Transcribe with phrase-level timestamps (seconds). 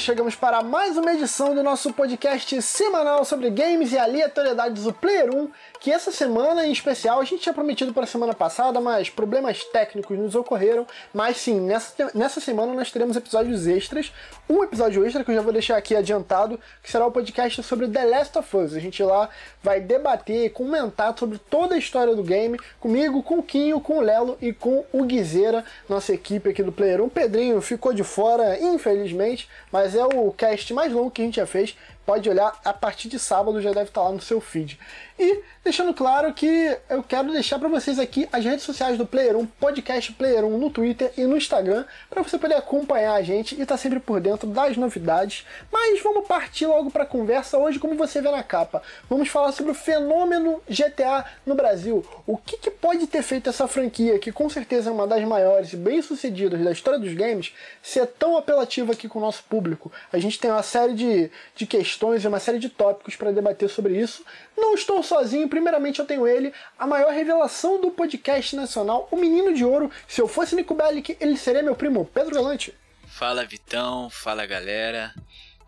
[0.00, 5.28] chegamos para mais uma edição do nosso podcast semanal sobre games e aleatoriedades do Player
[5.32, 9.08] 1, que essa semana em especial a gente tinha prometido para a semana passada, mas
[9.08, 10.86] problemas técnicos nos ocorreram.
[11.12, 14.12] Mas sim, nessa, nessa semana nós teremos episódios extras.
[14.48, 17.88] Um episódio extra que eu já vou deixar aqui adiantado, que será o podcast sobre
[17.88, 18.74] The Last of Us.
[18.74, 19.30] A gente lá
[19.62, 23.98] vai debater e comentar sobre toda a história do game, comigo, com o Quinho, com
[23.98, 27.04] o Lelo e com o Guizeira, nossa equipe aqui do Player 1.
[27.04, 31.36] O Pedrinho ficou de fora, infelizmente, mas é o cast mais longo que a gente
[31.36, 31.74] já fez
[32.10, 34.76] pode olhar a partir de sábado, já deve estar lá no seu feed.
[35.22, 39.36] E deixando claro que eu quero deixar para vocês aqui as redes sociais do Player
[39.36, 43.54] 1, podcast Player 1 no Twitter e no Instagram, para você poder acompanhar a gente
[43.54, 45.46] e estar tá sempre por dentro das novidades.
[45.70, 48.82] Mas vamos partir logo para a conversa hoje, como você vê na capa.
[49.10, 52.02] Vamos falar sobre o fenômeno GTA no Brasil.
[52.26, 55.74] O que, que pode ter feito essa franquia, que com certeza é uma das maiores
[55.74, 59.92] e bem-sucedidas da história dos games, ser tão apelativa aqui com o nosso público?
[60.10, 63.68] A gente tem uma série de, de questões e uma série de tópicos para debater
[63.68, 64.24] sobre isso.
[64.56, 69.52] Não estou sozinho, primeiramente eu tenho ele, a maior revelação do podcast nacional, o Menino
[69.52, 69.90] de Ouro.
[70.06, 72.72] Se eu fosse Nico Bellic, ele seria meu primo, Pedro Galante.
[73.08, 75.12] Fala Vitão, fala galera.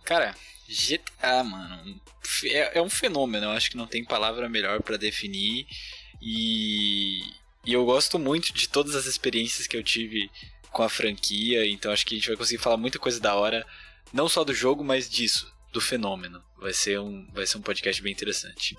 [0.04, 0.32] Cara,
[0.68, 2.00] GTA, mano,
[2.44, 5.66] é, é um fenômeno, eu acho que não tem palavra melhor para definir.
[6.20, 7.22] E,
[7.66, 10.30] e eu gosto muito de todas as experiências que eu tive
[10.70, 13.66] com a franquia, então acho que a gente vai conseguir falar muita coisa da hora,
[14.12, 16.40] não só do jogo, mas disso, do fenômeno.
[16.60, 18.76] Vai ser um, vai ser um podcast bem interessante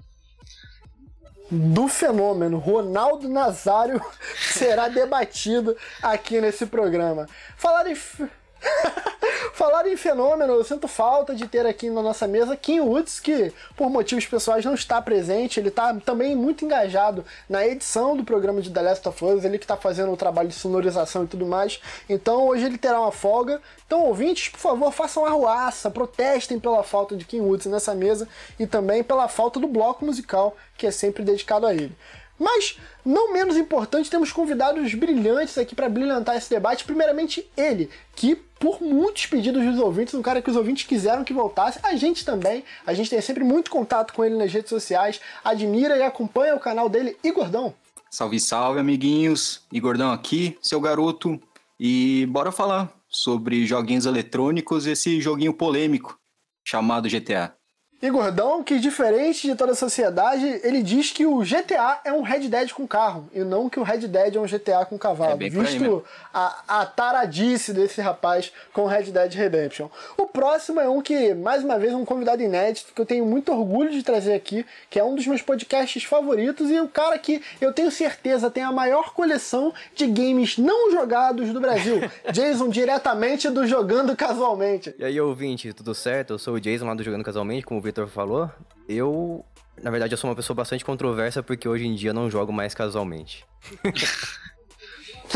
[1.53, 4.01] do fenômeno Ronaldo Nazário
[4.53, 7.27] será debatido aqui nesse programa.
[7.55, 7.95] Falar em.
[9.53, 13.53] Falar em fenômeno, eu sinto falta de ter aqui na nossa mesa Kim Woods, que
[13.77, 15.59] por motivos pessoais não está presente.
[15.59, 19.59] Ele está também muito engajado na edição do programa de The Last of Us, ele
[19.59, 21.79] que está fazendo o trabalho de sonorização e tudo mais.
[22.09, 23.61] Então hoje ele terá uma folga.
[23.85, 28.27] Então, ouvintes, por favor, façam arruaça, protestem pela falta de Kim Woods nessa mesa
[28.59, 31.95] e também pela falta do bloco musical que é sempre dedicado a ele.
[32.39, 36.83] Mas, não menos importante, temos convidados brilhantes aqui para brilhantar esse debate.
[36.83, 41.33] Primeiramente, ele, que por muitos pedidos dos ouvintes, um cara que os ouvintes quiseram que
[41.33, 45.19] voltasse, a gente também, a gente tem sempre muito contato com ele nas redes sociais,
[45.43, 47.73] admira e acompanha o canal dele, Igordão.
[48.09, 49.61] Salve, salve, amiguinhos.
[49.71, 51.41] Igordão aqui, seu garoto.
[51.79, 56.17] E bora falar sobre joguinhos eletrônicos, esse joguinho polêmico
[56.63, 57.55] chamado GTA.
[58.03, 62.21] E Gordão, que diferente de toda a sociedade, ele diz que o GTA é um
[62.21, 65.41] Red Dead com carro, e não que o Red Dead é um GTA com cavalo.
[65.41, 66.03] É visto
[66.33, 69.87] a, a taradice desse rapaz com Red Dead Redemption.
[70.17, 73.53] O próximo é um que, mais uma vez, um convidado inédito, que eu tenho muito
[73.53, 77.41] orgulho de trazer aqui, que é um dos meus podcasts favoritos, e o cara que
[77.61, 82.01] eu tenho certeza tem a maior coleção de games não jogados do Brasil.
[82.33, 84.93] Jason, diretamente do Jogando Casualmente.
[84.99, 86.33] E aí, ouvinte, tudo certo?
[86.33, 88.49] Eu sou o Jason lá do Jogando Casualmente, com o Vitor falou,
[88.89, 89.45] eu,
[89.79, 92.73] na verdade, eu sou uma pessoa bastante controversa porque hoje em dia não jogo mais
[92.73, 93.45] casualmente.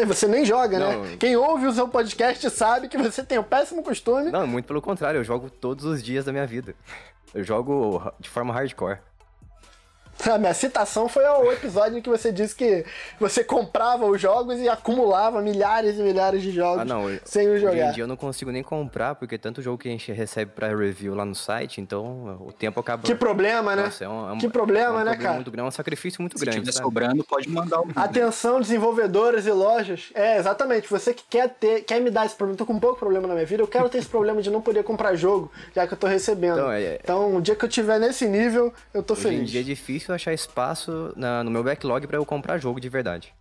[0.08, 0.92] Você nem joga, né?
[0.92, 1.18] não, né?
[1.20, 4.30] Quem ouve o seu podcast sabe que você tem o um péssimo costume.
[4.30, 6.76] Não, muito pelo contrário, eu jogo todos os dias da minha vida.
[7.34, 9.00] Eu jogo de forma hardcore.
[10.32, 12.86] A minha citação foi ao episódio em que você disse que
[13.20, 17.62] você comprava os jogos e acumulava milhares e milhares de jogos ah, não, sem os
[17.62, 17.74] jogar.
[17.74, 20.52] Hoje em dia eu não consigo nem comprar, porque tanto jogo que a gente recebe
[20.54, 23.04] pra review lá no site, então o tempo acaba.
[23.04, 23.84] Que problema, né?
[23.84, 25.36] Nossa, é um, é um, que problema, é um né, cara?
[25.36, 26.66] Muito grande, é um sacrifício muito Se grande.
[26.66, 27.88] Se tiver sobrando, pode mandar o.
[27.96, 30.10] Atenção, desenvolvedores e lojas.
[30.14, 30.90] É, exatamente.
[30.90, 33.28] Você que quer ter, quer me dar esse problema, eu tô com um pouco problema
[33.28, 35.94] na minha vida, eu quero ter esse problema de não poder comprar jogo, já que
[35.94, 36.58] eu tô recebendo.
[36.58, 37.00] Então, é, é...
[37.02, 39.42] então o dia que eu tiver nesse nível, eu tô Hoje feliz.
[39.42, 42.80] Hoje em dia é difícil achar espaço na, no meu backlog para eu comprar jogo
[42.80, 43.34] de verdade.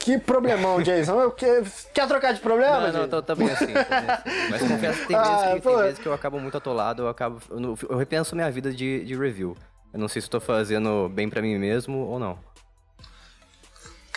[0.00, 1.20] Que problemão, Jason.
[1.20, 1.62] Eu que...
[1.92, 2.90] Quer trocar de problema?
[2.90, 4.50] Não, não, tô, bem assim, assim.
[4.50, 7.08] Mas confesso que tem vezes, ah, que, tem vezes que eu acabo muito atolado, eu
[7.08, 7.40] acabo.
[7.50, 9.56] Eu, eu repenso minha vida de, de review.
[9.92, 12.38] Eu não sei se estou fazendo bem para mim mesmo ou não.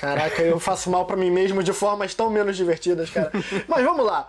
[0.03, 3.31] Caraca, eu faço mal para mim mesmo de formas tão menos divertidas, cara.
[3.69, 4.27] Mas vamos lá.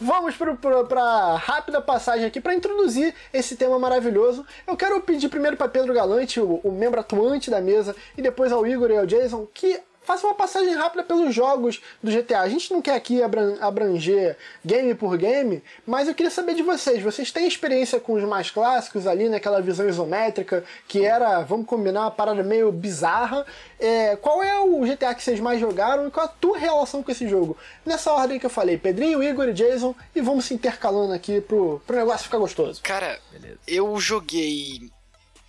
[0.00, 4.46] Vamos para rápida passagem aqui para introduzir esse tema maravilhoso.
[4.64, 8.52] Eu quero pedir primeiro para Pedro Galante, o, o membro atuante da mesa, e depois
[8.52, 12.40] ao Igor e ao Jason, que faça uma passagem rápida pelos jogos do GTA.
[12.40, 13.20] A gente não quer aqui
[13.60, 17.02] abranger game por game, mas eu queria saber de vocês.
[17.02, 22.00] Vocês têm experiência com os mais clássicos ali, naquela visão isométrica, que era, vamos combinar,
[22.00, 23.44] uma parada meio bizarra.
[23.78, 27.12] É, qual é o GTA que vocês mais jogaram e qual a tua relação com
[27.12, 27.54] esse jogo?
[27.84, 31.82] Nessa ordem que eu falei, Pedrinho, Igor e Jason, e vamos se intercalando aqui pro,
[31.86, 32.80] pro negócio ficar gostoso.
[32.82, 33.58] Cara, Beleza.
[33.66, 34.90] eu joguei.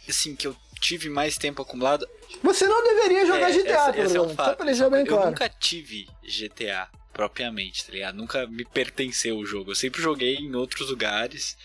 [0.09, 2.07] Assim, que eu tive mais tempo acumulado.
[2.43, 4.49] Você não deveria jogar é, GTA, essa, essa é um fato.
[4.49, 5.23] Só pra deixar bem claro.
[5.23, 8.15] Eu nunca tive GTA propriamente, tá ligado?
[8.15, 9.71] Nunca me pertenceu o jogo.
[9.71, 11.57] Eu sempre joguei em outros lugares.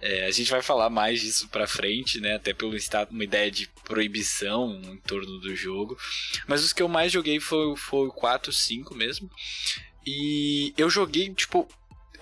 [0.00, 2.34] É, a gente vai falar mais disso pra frente, né?
[2.34, 5.96] Até pelo estado, uma ideia de proibição em torno do jogo.
[6.46, 9.30] Mas os que eu mais joguei foi, foi o 4, 5 mesmo.
[10.04, 11.68] E eu joguei, tipo,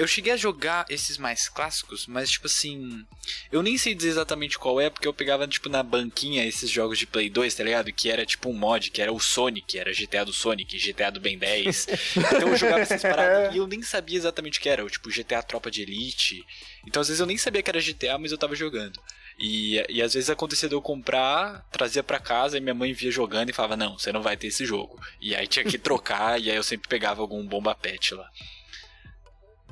[0.01, 3.05] eu cheguei a jogar esses mais clássicos, mas tipo assim.
[3.53, 6.99] Eu nem sei dizer exatamente qual é, porque eu pegava, tipo, na banquinha esses jogos
[6.99, 7.93] de Play 2, tá ligado?
[7.93, 11.21] Que era tipo um mod, que era o Sonic, era GTA do Sonic, GTA do
[11.21, 11.89] Ben 10.
[12.17, 14.89] então eu jogava essas paradas e eu nem sabia exatamente o que era.
[14.89, 16.47] Tipo, GTA Tropa de Elite.
[16.87, 18.99] Então às vezes eu nem sabia que era GTA, mas eu tava jogando.
[19.39, 23.11] E, e às vezes acontecia de eu comprar, trazia para casa e minha mãe via
[23.11, 24.99] jogando e falava: Não, você não vai ter esse jogo.
[25.21, 28.31] E aí tinha que trocar, e aí eu sempre pegava algum bomba pet lá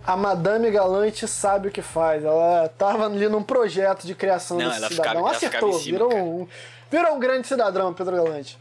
[0.06, 2.24] a Madame Galante sabe o que faz.
[2.24, 5.12] Ela tava ali num projeto de criação Não, desse cidadão.
[5.12, 6.48] Ficava, Acertou, cima, virou, um,
[6.90, 8.58] virou um grande cidadão, Pedro Galante.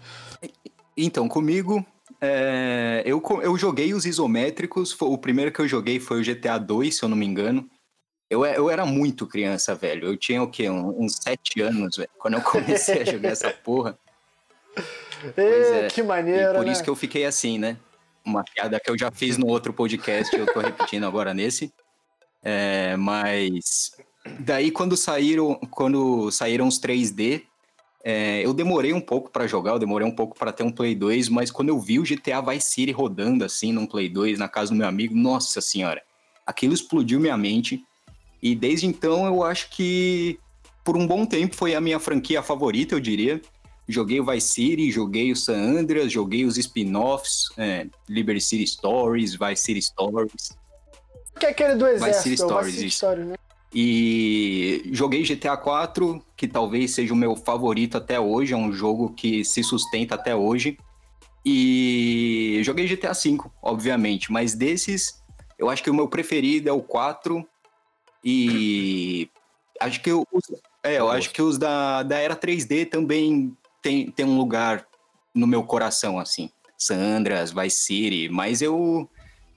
[0.95, 1.85] Então, comigo,
[2.19, 4.95] é, eu, eu joguei os isométricos.
[4.99, 7.69] O primeiro que eu joguei foi o GTA 2, se eu não me engano.
[8.29, 10.07] Eu, eu era muito criança, velho.
[10.07, 10.69] Eu tinha o quê?
[10.69, 13.97] uns sete anos, velho, quando eu comecei a jogar essa porra.
[15.37, 15.87] Ei, é.
[15.87, 16.51] que maneiro.
[16.51, 16.71] E por né?
[16.71, 17.77] isso que eu fiquei assim, né?
[18.27, 21.73] Uma piada que eu já fiz no outro podcast, eu tô repetindo agora nesse.
[22.43, 23.91] É, mas
[24.39, 27.43] daí quando saíram, quando saíram os 3D,
[28.03, 30.93] é, eu demorei um pouco para jogar, eu demorei um pouco para ter um Play
[30.93, 34.47] 2, mas quando eu vi o GTA Vice City rodando assim num Play 2 na
[34.47, 36.01] casa do meu amigo, nossa senhora,
[36.45, 37.81] aquilo explodiu minha mente.
[38.41, 40.39] E desde então eu acho que
[40.83, 43.41] por um bom tempo foi a minha franquia favorita, eu diria.
[43.87, 49.35] Joguei o Vice City, joguei o San Andreas, joguei os spin-offs, é, Liberty City Stories,
[49.35, 50.57] Vice City Stories.
[51.39, 53.35] Que é aquele do exército, Vice City Stories, Vice City Stories, né?
[53.73, 59.13] E joguei GTA 4, que talvez seja o meu favorito até hoje, é um jogo
[59.13, 60.77] que se sustenta até hoje.
[61.45, 65.21] E joguei GTA 5, obviamente, mas desses,
[65.57, 67.47] eu acho que o meu preferido é o 4
[68.23, 69.29] e
[69.79, 70.25] acho que os,
[70.83, 73.55] é, eu acho que os da, da era 3D também
[73.87, 74.85] tem, tem um lugar
[75.33, 76.49] no meu coração, assim.
[76.77, 79.09] Sandras, Vice City, mas eu,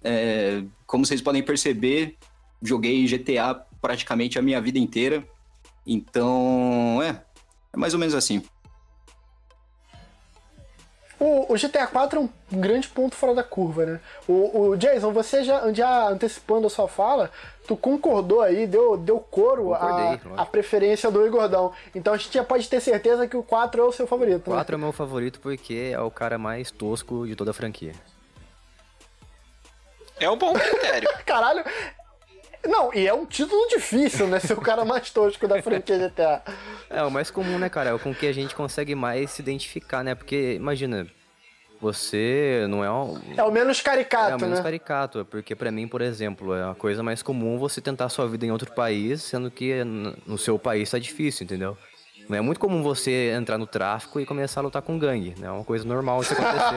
[0.05, 2.17] é, como vocês podem perceber,
[2.63, 5.27] joguei GTA praticamente a minha vida inteira.
[5.85, 7.21] Então, é,
[7.73, 8.43] é mais ou menos assim.
[11.19, 14.01] O, o GTA 4 é um grande ponto fora da curva, né?
[14.27, 17.31] O, o Jason, você já, já antecipando a sua fala,
[17.71, 21.73] tu concordou aí, deu, deu coro à a, a, preferência do Igordão.
[21.95, 24.49] Então a gente já pode ter certeza que o 4 é o seu favorito.
[24.49, 24.83] O 4 né?
[24.83, 27.93] é meu favorito porque é o cara mais tosco de toda a franquia.
[30.19, 31.09] É um bom critério.
[31.25, 31.63] Caralho,
[32.67, 34.41] não, e é um título difícil, né?
[34.41, 36.43] Ser o cara mais tosco da franquia GTA.
[36.91, 37.91] É, o mais comum, né, cara?
[37.91, 40.17] É com que a gente consegue mais se identificar, né?
[40.17, 41.07] Porque, imagina,
[41.81, 43.19] você não é um...
[43.37, 44.63] É o menos caricato, É o menos né?
[44.63, 48.45] caricato, porque para mim, por exemplo, é a coisa mais comum você tentar sua vida
[48.45, 51.77] em outro país, sendo que no seu país tá difícil, entendeu?
[52.31, 55.49] Não é muito comum você entrar no tráfico e começar a lutar com gangue, né?
[55.49, 56.77] É uma coisa normal isso acontecer.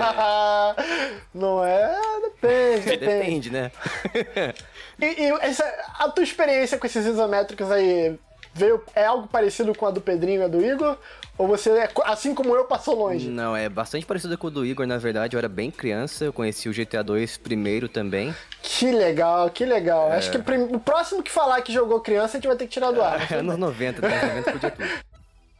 [1.32, 1.96] não é?
[2.22, 3.00] Depende, depende.
[3.00, 3.72] Depende, né?
[5.00, 5.64] e, e essa,
[6.00, 8.18] a tua experiência com esses isométricos aí
[8.52, 10.98] veio, é algo parecido com a do Pedrinho e a do Igor?
[11.38, 13.28] Ou você, é, assim como eu, passou longe?
[13.28, 15.36] Não, é bastante parecido com o do Igor, na verdade.
[15.36, 18.34] Eu era bem criança, eu conheci o GTA 2 primeiro também.
[18.62, 20.12] Que legal, que legal.
[20.12, 20.18] É...
[20.18, 22.92] Acho que o próximo que falar que jogou criança, a gente vai ter que tirar
[22.92, 23.32] do ar.
[23.32, 25.14] É, anos 90, anos 90 podia tudo.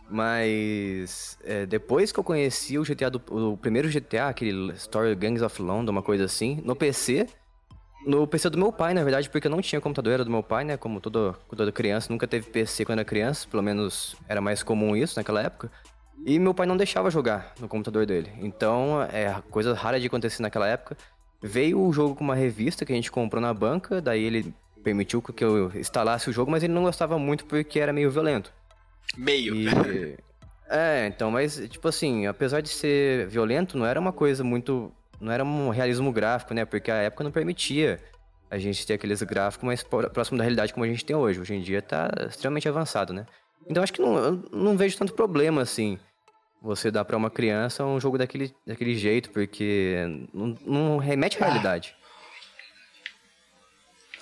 [0.10, 5.44] Mas é, depois que eu conheci o GTA do o primeiro GTA, aquele Story Gangs
[5.44, 7.28] of London, uma coisa assim, no PC,
[8.06, 10.44] no PC do meu pai, na verdade, porque eu não tinha computador, era do meu
[10.44, 10.78] pai, né?
[10.78, 14.96] Como toda, toda criança, nunca teve PC quando era criança, pelo menos era mais comum
[14.96, 15.72] isso naquela época.
[16.26, 18.32] E meu pai não deixava jogar no computador dele.
[18.40, 20.98] Então, é coisa rara de acontecer naquela época.
[21.42, 25.22] Veio o jogo com uma revista que a gente comprou na banca, daí ele permitiu
[25.22, 28.54] que eu instalasse o jogo, mas ele não gostava muito porque era meio violento.
[29.18, 29.56] Meio.
[29.56, 30.18] E...
[30.76, 34.92] É, então, mas, tipo assim, apesar de ser violento, não era uma coisa muito.
[35.24, 36.66] Não era um realismo gráfico, né?
[36.66, 37.98] Porque a época não permitia
[38.52, 41.40] a gente ter aqueles gráficos mais próximo da realidade como a gente tem hoje.
[41.40, 43.26] Hoje em dia tá extremamente avançado, né?
[43.68, 45.98] Então acho que não, eu não vejo tanto problema, assim,
[46.62, 51.46] você dar para uma criança um jogo daquele, daquele jeito, porque não, não remete à
[51.46, 51.96] realidade.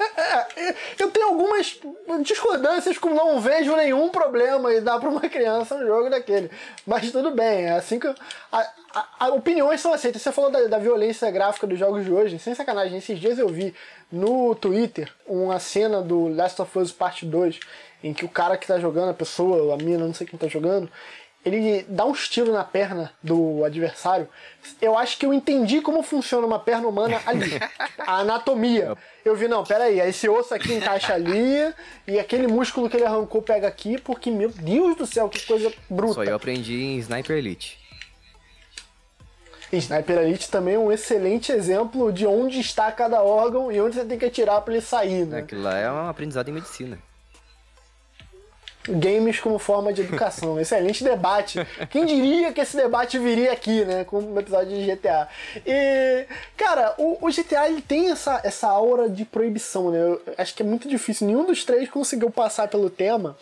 [0.03, 1.79] É, é, eu tenho algumas
[2.23, 6.49] discordâncias com não vejo nenhum problema e dar para uma criança um jogo daquele.
[6.85, 8.07] Mas tudo bem, é assim que.
[8.07, 8.59] A,
[8.93, 10.21] a, a, opiniões são aceitas.
[10.21, 12.97] Você falou da, da, violência gráfica dos jogos de hoje, sem sacanagem.
[12.97, 13.73] Esses dias eu vi
[14.11, 17.59] no Twitter uma cena do Last of Us Part 2
[18.03, 20.47] em que o cara que tá jogando, a pessoa, a mina, não sei quem tá
[20.47, 20.89] jogando,
[21.43, 24.27] ele dá uns tiros na perna do adversário.
[24.79, 27.59] Eu acho que eu entendi como funciona uma perna humana ali.
[27.99, 28.95] a anatomia.
[29.25, 31.73] Eu vi, não, peraí, esse osso aqui encaixa ali,
[32.07, 35.73] e aquele músculo que ele arrancou pega aqui, porque, meu Deus do céu, que coisa
[35.89, 36.13] bruta.
[36.13, 37.79] Só eu aprendi em Sniper Elite.
[39.71, 43.95] E Sniper Elite também é um excelente exemplo de onde está cada órgão e onde
[43.95, 45.39] você tem que atirar para ele sair, né?
[45.39, 46.99] Aquilo lá é um aprendizado em medicina
[48.87, 50.59] games como forma de educação.
[50.61, 51.59] Excelente debate.
[51.89, 54.03] Quem diria que esse debate viria aqui, né?
[54.03, 55.27] Como um episódio de GTA.
[55.65, 56.25] E,
[56.57, 59.99] cara, o, o, GTA ele tem essa, essa aura de proibição, né?
[59.99, 61.27] Eu acho que é muito difícil.
[61.27, 63.37] Nenhum dos três conseguiu passar pelo tema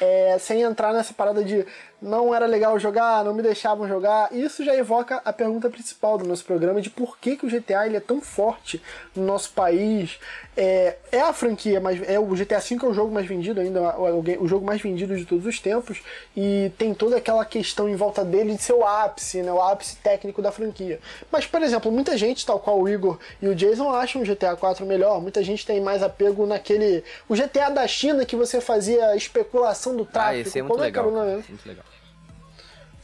[0.00, 1.64] é, sem entrar nessa parada de
[2.00, 4.32] não era legal jogar, não me deixavam jogar.
[4.32, 7.86] Isso já evoca a pergunta principal do nosso programa de por que, que o GTA
[7.86, 8.82] ele é tão forte
[9.14, 10.18] no nosso país.
[10.56, 13.80] É, é a franquia, mas é o GTA V é o jogo mais vendido ainda,
[13.98, 16.02] o, o jogo mais vendido de todos os tempos
[16.36, 19.96] e tem toda aquela questão em volta dele de ser o ápice, né, o ápice
[19.96, 20.98] técnico da franquia.
[21.30, 24.56] Mas, por exemplo, muita gente, tal qual o Igor e o Jason, acham o GTA
[24.56, 25.20] 4 melhor.
[25.20, 30.04] Muita gente tem mais apego naquele o GTA da China que você fazia especulação do
[30.04, 30.34] tráfico.
[30.34, 31.08] Ah, esse é muito legal.
[31.24, 31.89] É, muito legal.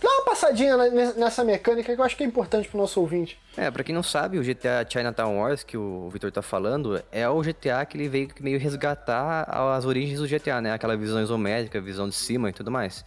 [0.00, 0.76] Dá uma passadinha
[1.16, 3.38] nessa mecânica que eu acho que é importante pro nosso ouvinte.
[3.56, 7.28] É, pra quem não sabe, o GTA Chinatown Wars, que o Victor tá falando, é
[7.28, 10.72] o GTA que ele veio meio resgatar as origens do GTA, né?
[10.72, 13.04] Aquela visão isométrica, visão de cima e tudo mais.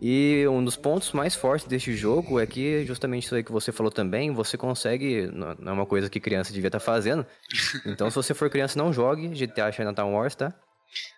[0.00, 3.72] E um dos pontos mais fortes deste jogo é que, justamente isso aí que você
[3.72, 5.30] falou também, você consegue.
[5.32, 7.24] Não é uma coisa que criança devia estar tá fazendo.
[7.86, 10.52] Então, se você for criança, não jogue GTA Chinatown Wars, tá?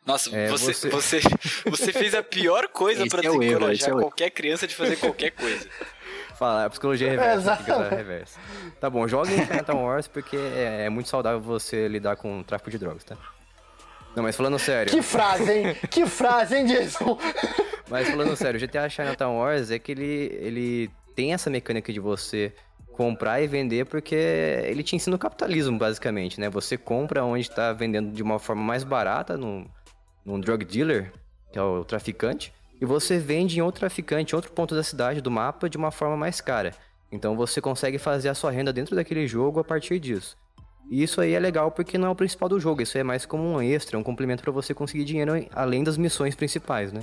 [0.04, 0.88] Nossa, é, você, você...
[0.90, 1.20] Você,
[1.68, 5.68] você fez a pior coisa para é desencorajar é qualquer criança de fazer qualquer coisa.
[6.38, 7.58] Fala, a psicologia reversa,
[7.90, 8.38] é, reversa.
[8.78, 12.44] Tá bom, jogue em Phantom Wars porque é, é, muito saudável você lidar com o
[12.44, 13.16] tráfico de drogas, tá?
[14.14, 14.92] Não, mas falando sério.
[14.92, 15.76] Que frase, hein?
[15.90, 17.18] que frase, hein, Jason?
[17.88, 22.00] mas falando sério, o GTA Chinatown Wars é que ele, ele tem essa mecânica de
[22.00, 22.52] você
[22.96, 26.48] comprar e vender porque ele te ensina o capitalismo, basicamente, né?
[26.48, 29.66] Você compra onde está vendendo de uma forma mais barata, num,
[30.24, 31.12] num drug dealer,
[31.52, 35.30] que é o traficante, e você vende em outro traficante, outro ponto da cidade, do
[35.30, 36.72] mapa, de uma forma mais cara.
[37.12, 40.36] Então você consegue fazer a sua renda dentro daquele jogo a partir disso.
[40.90, 43.26] E isso aí é legal porque não é o principal do jogo, isso é mais
[43.26, 47.02] como um extra, um complemento para você conseguir dinheiro além das missões principais, né?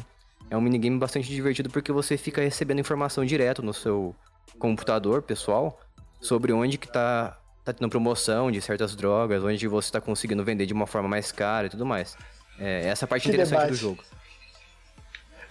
[0.49, 4.15] É um minigame bastante divertido porque você fica recebendo informação direto no seu
[4.59, 5.79] computador pessoal
[6.21, 10.65] sobre onde que tá, tá tendo promoção de certas drogas, onde você está conseguindo vender
[10.65, 12.15] de uma forma mais cara e tudo mais.
[12.59, 13.71] É essa parte que interessante debate.
[13.71, 14.03] do jogo.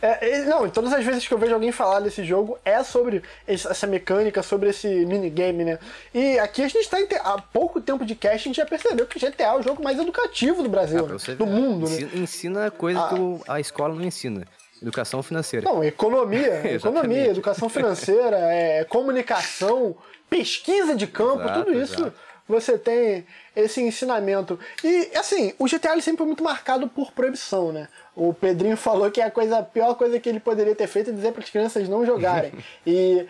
[0.02, 3.87] É, não, todas as vezes que eu vejo alguém falar desse jogo é sobre essa
[3.87, 5.78] mecânica, sobre esse minigame, né?
[6.12, 9.20] E aqui a gente está há pouco tempo de cast, a gente já percebeu que
[9.20, 11.34] GTA é o jogo mais educativo do Brasil, ah, né?
[11.37, 12.18] do mundo, ensina, né?
[12.18, 13.08] Ensina coisa ah.
[13.11, 14.44] que a escola não ensina.
[14.83, 15.65] Educação financeira.
[15.65, 19.97] Não, economia, economia, educação financeira, é, comunicação,
[20.29, 22.15] pesquisa de campo, exato, tudo isso exato.
[22.49, 23.25] você tem
[23.55, 24.59] esse ensinamento.
[24.83, 27.89] E assim, o GTA sempre muito marcado por proibição, né?
[28.17, 31.11] O Pedrinho falou que é a, coisa, a pior coisa que ele poderia ter feito
[31.11, 32.53] é dizer para as crianças não jogarem.
[32.85, 33.27] e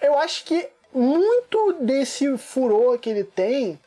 [0.00, 3.78] eu acho que muito desse furor que ele tem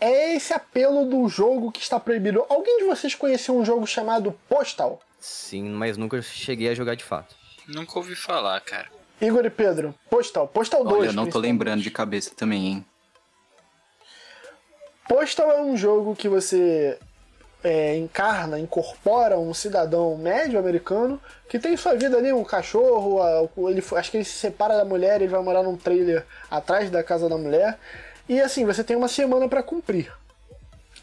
[0.00, 2.44] é esse apelo do jogo que está proibido.
[2.48, 5.00] Alguém de vocês conheceu um jogo chamado Postal?
[5.22, 7.36] Sim, mas nunca cheguei a jogar de fato.
[7.68, 8.88] Nunca ouvi falar, cara.
[9.20, 10.48] Igor e Pedro, Postal.
[10.48, 11.00] Postal 2.
[11.00, 12.86] Olha, não tô lembrando de cabeça também, hein?
[15.08, 16.98] Postal é um jogo que você
[17.62, 23.20] é, encarna, incorpora um cidadão médio americano que tem sua vida ali, um cachorro,
[23.68, 27.04] ele, acho que ele se separa da mulher, ele vai morar num trailer atrás da
[27.04, 27.78] casa da mulher.
[28.28, 30.12] E assim, você tem uma semana para cumprir.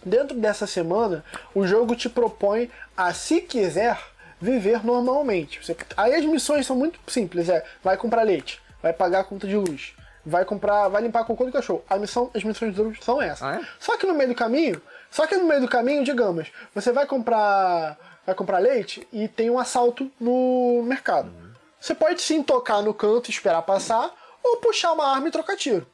[0.03, 3.99] Dentro dessa semana, o jogo te propõe a, se quiser,
[4.39, 5.63] viver normalmente.
[5.63, 9.47] Você, aí as missões são muito simples, é vai comprar leite, vai pagar a conta
[9.47, 9.93] de luz,
[10.25, 11.83] vai comprar, vai limpar cocô do cachorro.
[11.89, 13.43] A missão, as missões do jogo são essas.
[13.43, 13.67] Ah, é?
[13.79, 17.05] Só que no meio do caminho, só que no meio do caminho, digamos, você vai
[17.05, 21.27] comprar, vai comprar leite e tem um assalto no mercado.
[21.27, 21.49] Uhum.
[21.79, 24.11] Você pode sim tocar no canto e esperar passar
[24.43, 25.85] ou puxar uma arma e trocar tiro.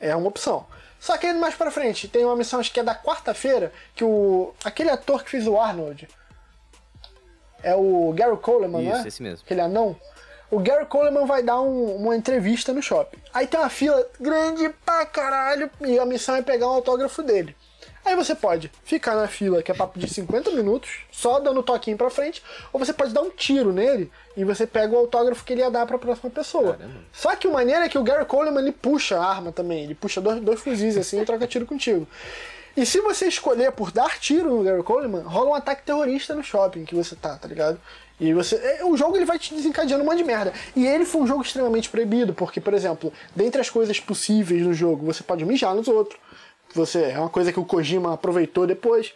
[0.00, 0.66] É uma opção.
[1.00, 4.52] Só que mais pra frente tem uma missão, acho que é da quarta-feira, que o.
[4.62, 6.06] aquele ator que fez o Arnold.
[7.62, 9.08] É o Gary Coleman, Isso, né?
[9.08, 9.42] esse mesmo.
[9.44, 9.96] Aquele anão.
[10.50, 13.18] O Gary Coleman vai dar um, uma entrevista no shopping.
[13.32, 17.56] Aí tem uma fila grande pra caralho e a missão é pegar um autógrafo dele.
[18.10, 21.96] Aí você pode ficar na fila, que é papo de 50 minutos, só dando toquinho
[21.96, 25.52] pra frente, ou você pode dar um tiro nele e você pega o autógrafo que
[25.52, 26.72] ele ia dar pra próxima pessoa.
[26.72, 26.94] Caramba.
[27.12, 29.94] Só que o maneiro é que o Gary Coleman ele puxa a arma também, ele
[29.94, 32.04] puxa dois, dois fuzis assim e troca tiro contigo.
[32.76, 36.42] E se você escolher por dar tiro no Gary Coleman, rola um ataque terrorista no
[36.42, 37.80] shopping que você tá, tá ligado?
[38.18, 38.56] E você.
[38.56, 40.52] é, O jogo ele vai te desencadeando um monte de merda.
[40.74, 44.74] E ele foi um jogo extremamente proibido, porque, por exemplo, dentre as coisas possíveis no
[44.74, 46.18] jogo, você pode mijar nos outros.
[46.74, 49.12] Você, é uma coisa que o Kojima aproveitou depois.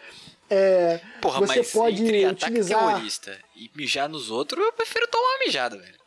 [0.50, 2.86] É, Porra, você mas pode entre utilizar.
[2.86, 6.04] terrorista e mijar nos outros, eu prefiro tomar uma mijada, velho.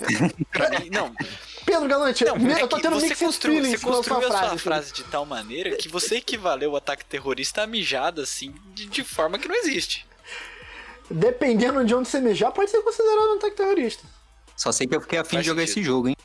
[0.80, 1.14] mim, não,
[1.64, 4.58] Pedro Galante, não, eu é tô que tendo você construiu, você construiu a sua frase.
[4.58, 9.04] frase de tal maneira que você equivaleu o ataque terrorista a mijada, assim, de, de
[9.04, 10.06] forma que não existe.
[11.10, 14.04] Dependendo de onde você mijar, pode ser considerado um ataque terrorista.
[14.56, 15.78] Só sei que eu fiquei afim Faz de jogar sentido.
[15.78, 16.16] esse jogo, hein?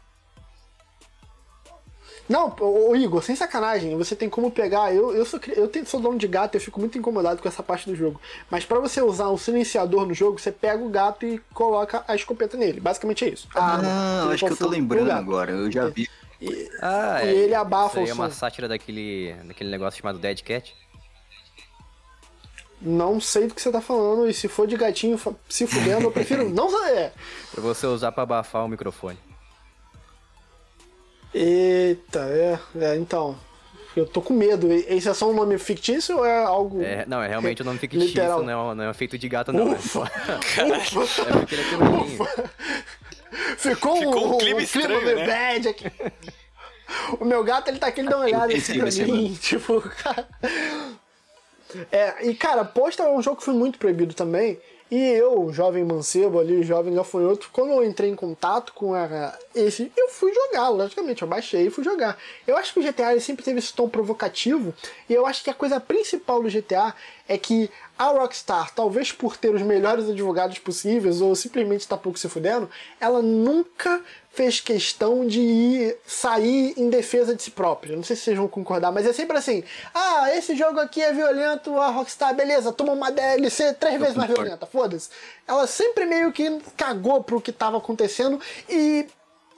[2.28, 4.94] Não, ô, Igor, sem sacanagem, você tem como pegar.
[4.94, 7.62] Eu, eu, sou, eu tenho- sou dono de gato, eu fico muito incomodado com essa
[7.62, 8.20] parte do jogo.
[8.50, 12.16] Mas pra você usar um silenciador no jogo, você pega o gato e coloca a
[12.16, 12.80] escopeta nele.
[12.80, 13.48] Basicamente é isso.
[13.54, 13.88] A arma.
[13.88, 15.52] Ah, Ele acho que eu tô lembrando agora.
[15.52, 16.10] Eu já vi.
[16.82, 18.36] Ah, E ele abafa isso aí o é uma som.
[18.40, 20.76] sátira daquele, daquele negócio chamado Dead Cat.
[22.82, 26.12] Não sei do que você tá falando, e se for de gatinho se fudendo, eu
[26.12, 27.14] prefiro não saber.
[27.52, 29.18] Pra você usar pra abafar o microfone.
[31.38, 33.36] Eita, é, é, então.
[33.96, 34.72] Eu tô com medo.
[34.72, 36.82] Esse é só um nome fictício ou é algo.
[36.82, 38.44] É, não, é realmente um nome fictício, Literal.
[38.44, 39.72] não é, não é feito de gato, não.
[39.72, 40.02] É, Ufa.
[41.22, 42.28] é porque ele é pequenininho.
[43.58, 45.26] Ficou, Ficou um um, clima um estranho, né?
[45.28, 45.92] bad aqui.
[47.20, 50.28] O meu gato, ele tá aqui, ele dá uma olhada assim pra mim, tipo, cara...
[51.92, 54.58] É, e cara, Postal é um jogo que foi muito proibido também,
[54.90, 59.92] e eu, jovem mancebo ali, jovem gafanhoto, quando eu entrei em contato com a- esse,
[59.96, 62.18] eu fui jogar, logicamente, eu baixei e fui jogar.
[62.46, 64.74] Eu acho que o GTA sempre teve esse tom provocativo,
[65.10, 66.94] e eu acho que a coisa principal do GTA
[67.28, 72.20] é que a Rockstar, talvez por ter os melhores advogados possíveis, ou simplesmente tá pouco
[72.20, 74.02] se fudendo, ela nunca
[74.36, 77.96] fez questão de ir sair em defesa de si própria.
[77.96, 81.14] Não sei se vocês vão concordar, mas é sempre assim: ah, esse jogo aqui é
[81.14, 85.10] violento, a Rockstar, beleza, toma uma DLC três vezes mais violenta, foda-se.
[85.48, 89.08] Ela sempre meio que cagou pro que tava acontecendo e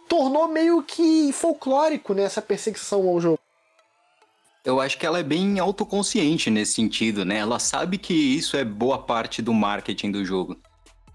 [0.08, 3.40] tornou meio que folclórico nessa perseguição ao jogo.
[4.66, 7.38] Eu acho que ela é bem autoconsciente nesse sentido, né?
[7.38, 10.58] Ela sabe que isso é boa parte do marketing do jogo.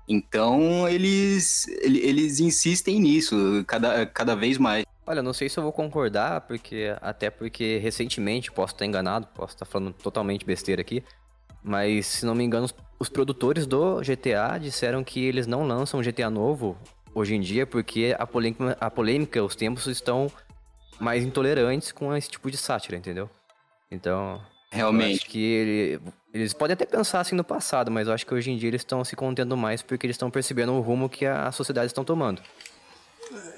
[0.08, 4.84] Então eles, ele- eles insistem nisso cada, cada vez mais.
[5.06, 9.54] Olha, não sei se eu vou concordar, porque até porque recentemente, posso estar enganado, posso
[9.54, 11.02] estar falando totalmente besteira aqui,
[11.62, 16.02] mas se não me engano, os- os produtores do GTA disseram que eles não lançam
[16.02, 16.76] GTA novo
[17.14, 20.30] hoje em dia porque a polêmica, a polêmica os tempos estão
[21.00, 23.28] mais intolerantes com esse tipo de sátira, entendeu?
[23.90, 25.16] Então, eu Realmente.
[25.16, 26.00] acho que ele-
[26.32, 28.80] eles podem até pensar assim no passado, mas eu acho que hoje em dia eles
[28.80, 32.40] estão se contendo mais porque eles estão percebendo o rumo que a sociedade está tomando.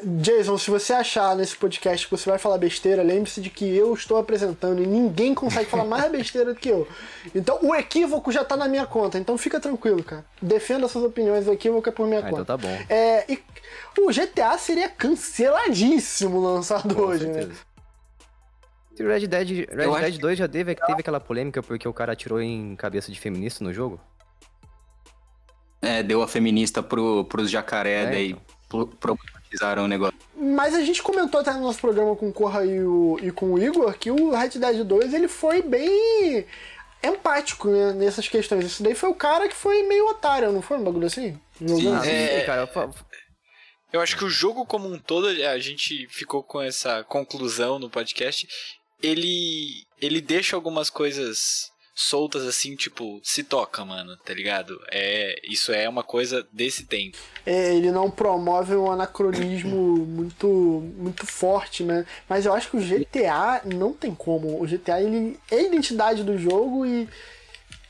[0.04, 3.92] Jason, se você achar nesse podcast que você vai falar besteira, lembre-se de que eu
[3.94, 6.86] estou apresentando e ninguém consegue falar mais besteira do que eu.
[7.34, 10.24] Então o equívoco já tá na minha conta, então fica tranquilo, cara.
[10.40, 12.42] Defenda suas opiniões, o equívoco é por minha Ah, conta.
[12.42, 12.78] então tá bom.
[12.88, 13.42] É, e
[13.98, 17.32] o GTA seria canceladíssimo lançado Com hoje, né?
[17.34, 17.60] certeza.
[19.00, 22.12] O Red Dead, Red Eu Dead 2 já teve, teve aquela polêmica porque o cara
[22.12, 23.98] atirou em cabeça de feminista no jogo?
[25.82, 28.30] É, deu a feminista pro, pros jacaré, É, daí
[28.66, 28.86] então.
[29.00, 29.18] pro-
[29.62, 30.14] o negócio.
[30.36, 33.52] Mas a gente comentou até no nosso programa com o Corra e, o, e com
[33.52, 36.44] o Igor que o Red Dead 2 ele foi bem
[37.02, 38.64] empático né, nessas questões.
[38.64, 41.38] Isso daí foi o cara que foi meio otário, não foi um bagulho assim?
[41.62, 41.94] Assim?
[42.08, 42.40] É.
[42.40, 42.66] sim, cara.
[42.66, 42.90] fa-
[43.92, 47.90] Eu acho que o jogo como um todo, a gente ficou com essa conclusão no
[47.90, 48.46] podcast.
[49.02, 54.80] Ele ele deixa algumas coisas soltas assim, tipo, se toca, mano, tá ligado?
[54.90, 57.16] É, isso é uma coisa desse tempo.
[57.46, 60.48] É, ele não promove um anacronismo muito
[60.96, 62.04] muito forte, né?
[62.28, 64.60] Mas eu acho que o GTA não tem como.
[64.60, 67.08] O GTA ele é a identidade do jogo e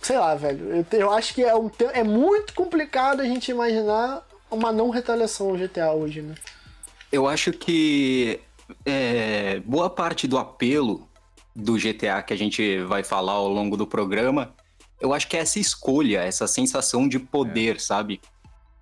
[0.02, 0.84] sei lá, velho.
[0.92, 5.48] Eu, eu acho que é, um, é muito complicado a gente imaginar uma não retaliação
[5.48, 6.34] ao GTA hoje, né?
[7.10, 8.40] Eu acho que
[8.84, 11.08] é, boa parte do apelo
[11.54, 14.54] do GTA que a gente vai falar ao longo do programa,
[15.00, 18.20] eu acho que é essa escolha, essa sensação de poder, sabe?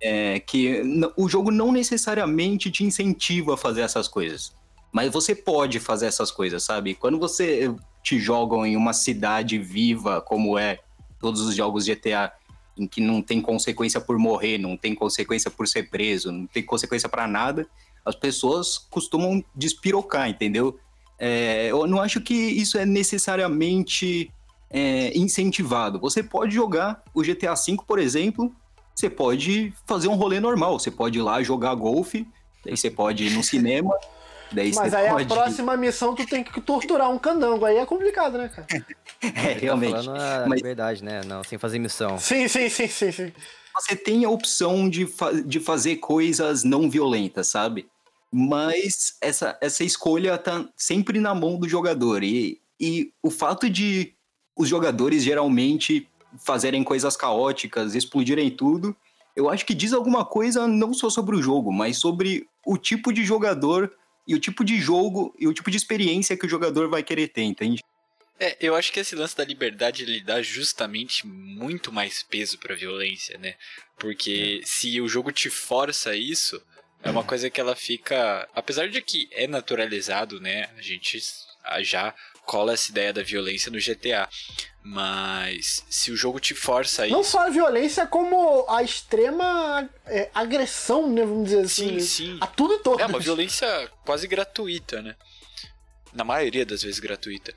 [0.01, 0.81] É, que
[1.15, 4.53] o jogo não necessariamente te incentiva a fazer essas coisas.
[4.91, 6.93] Mas você pode fazer essas coisas, sabe?
[6.93, 10.79] Quando você te jogam em uma cidade viva, como é
[11.19, 12.31] todos os jogos GTA,
[12.77, 16.63] em que não tem consequência por morrer, não tem consequência por ser preso, não tem
[16.63, 17.67] consequência pra nada,
[18.05, 20.77] as pessoas costumam despirocar, entendeu?
[21.19, 24.31] É, eu não acho que isso é necessariamente
[24.69, 25.99] é, incentivado.
[25.99, 28.53] Você pode jogar o GTA V, por exemplo,
[28.95, 32.27] você pode fazer um rolê normal, você pode ir lá jogar golfe,
[32.63, 33.93] daí você pode ir no cinema
[34.53, 35.23] Daí Mas você aí pode...
[35.23, 37.65] a próxima missão tu tem que torturar um candango.
[37.65, 38.67] Aí é complicado, né, cara?
[39.23, 39.93] É, realmente.
[39.93, 41.21] Tá falando a Mas liberdade, né?
[41.25, 42.19] Não, sem fazer missão.
[42.19, 43.31] Sim, sim, sim, sim, sim.
[43.73, 47.87] você tem a opção de, fa de fazer coisas não violentas, sabe?
[48.35, 52.23] Mas essa, essa escolha tá sempre na mão do jogador.
[52.23, 54.15] E, e o fato de
[54.55, 56.07] os jogadores geralmente
[56.39, 58.95] fazerem coisas caóticas, explodirem tudo,
[59.35, 63.13] eu acho que diz alguma coisa não só sobre o jogo, mas sobre o tipo
[63.13, 63.93] de jogador
[64.27, 67.27] e o tipo de jogo e o tipo de experiência que o jogador vai querer
[67.27, 67.83] ter, entende?
[68.39, 72.73] É, eu acho que esse lance da liberdade ele dá justamente muito mais peso pra
[72.73, 73.53] violência, né?
[73.97, 76.59] Porque se o jogo te força isso,
[77.03, 78.47] é uma coisa que ela fica.
[78.55, 80.69] Apesar de que é naturalizado, né?
[80.77, 81.19] A gente
[81.81, 82.13] já
[82.45, 84.27] cola essa ideia da violência no GTA.
[84.85, 87.31] Mas se o jogo te força Não isso.
[87.31, 91.23] só a violência, como a extrema é, agressão, né?
[91.23, 91.99] Vamos dizer assim.
[91.99, 92.37] Sim, sim.
[92.41, 92.99] A tudo e todo.
[92.99, 95.15] É uma violência quase gratuita, né?
[96.11, 97.53] Na maioria das vezes gratuita.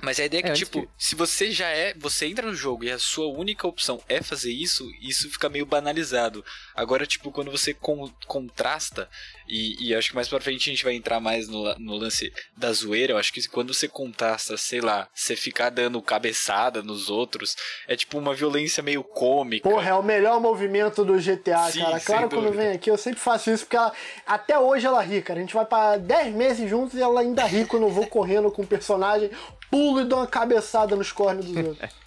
[0.00, 1.92] Mas a ideia é que, É, tipo, que- se você já é.
[1.94, 5.66] Você entra no jogo e a sua única opção é fazer isso, isso fica meio
[5.66, 6.44] banalizado.
[6.76, 9.08] Agora, tipo, quando você con- contrasta,
[9.48, 12.32] e, e acho que mais pra frente a gente vai entrar mais no, no lance
[12.56, 17.08] da zoeira, eu acho que quando você contrasta, sei lá, você ficar dando cabeçada nos
[17.10, 17.54] outros,
[17.86, 19.68] é tipo uma violência meio cômica.
[19.68, 22.00] Porra, é o melhor movimento do GTA, Sim, cara.
[22.00, 23.92] Claro, quando vem aqui, eu sempre faço isso, porque ela-
[24.26, 25.38] até hoje ela ri, cara.
[25.38, 28.50] A gente vai pra 10 meses juntos e ela ainda ri quando eu vou correndo
[28.50, 29.30] com o personagem,
[29.70, 31.90] pulo e dou uma cabeçada nos cornos dos outros.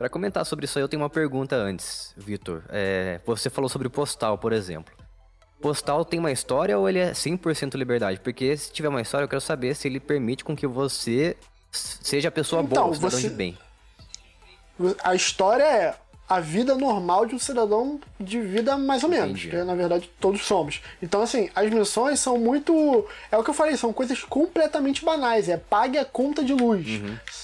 [0.00, 2.62] Pra comentar sobre isso aí, eu tenho uma pergunta antes, Vitor.
[2.70, 4.94] É, você falou sobre Postal, por exemplo.
[5.60, 8.18] Postal tem uma história ou ele é 100% liberdade?
[8.18, 11.36] Porque se tiver uma história, eu quero saber se ele permite com que você
[11.70, 13.58] seja a pessoa Então, boa, cidadão você- de bem.
[15.04, 15.94] A história é
[16.30, 19.50] a vida normal de um cidadão de vida mais ou menos, Entendi.
[19.50, 20.80] que na verdade todos somos.
[21.02, 23.04] Então, assim, as missões são muito.
[23.32, 25.48] É o que eu falei, são coisas completamente banais.
[25.48, 26.86] É pague a conta de luz,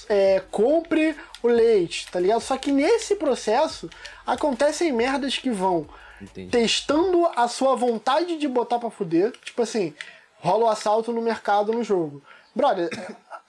[0.09, 2.41] é, compre o leite, tá ligado?
[2.41, 3.91] Só que nesse processo
[4.25, 5.89] acontecem merdas que vão
[6.23, 6.49] Entendi.
[6.49, 9.33] testando a sua vontade de botar pra fuder.
[9.45, 9.95] Tipo assim,
[10.39, 12.23] rola o assalto no mercado no jogo.
[12.55, 12.89] Brother,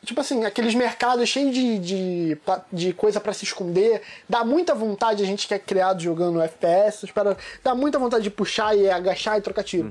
[0.05, 2.37] tipo assim, aqueles mercados cheios de, de,
[2.71, 4.01] de coisa pra se esconder.
[4.27, 8.29] Dá muita vontade, a gente que é criado jogando FPS, paradas, dá muita vontade de
[8.29, 9.89] puxar e agachar e trocar tiro.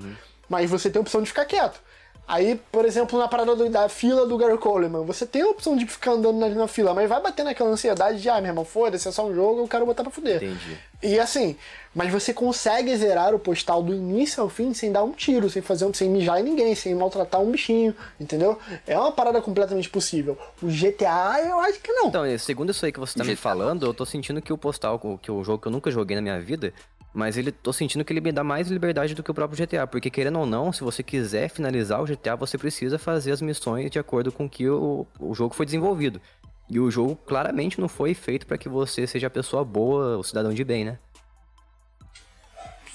[0.49, 1.81] Mas você tem a opção de ficar quieto.
[2.28, 5.76] Aí, por exemplo, na parada do- da fila do Gary Coleman, você tem a opção
[5.76, 8.64] de ficar andando ali na fila, mas vai bater naquela ansiedade de, ah, meu irmão,
[8.64, 10.36] foda-se, é só um jogo, eu quero botar pra fuder.
[10.42, 10.76] Entendi.
[11.02, 11.56] E assim,
[11.94, 15.62] mas você consegue zerar o postal do início ao fim sem dar um tiro, sem
[15.62, 18.58] fazer um, sem mijar em ninguém, sem maltratar um bichinho, entendeu?
[18.86, 20.36] É uma parada completamente possível.
[20.60, 22.08] O GTA, eu acho que não.
[22.08, 24.98] Então, segundo isso aí que você tá me falando, eu tô sentindo que o Postal,
[25.02, 26.72] o- que é um jogo que eu nunca joguei na minha vida,
[27.16, 29.87] mas ele tô sentindo que ele me dá mais liberdade do que o próprio GTA,
[29.87, 33.90] porque querendo ou não, se você quiser finalizar o GTA, você precisa fazer as missões
[33.90, 36.20] de acordo com que o, o jogo foi desenvolvido.
[36.68, 40.22] E o jogo claramente não foi feito pra que você seja a pessoa boa, o
[40.22, 40.98] cidadão de bem, né?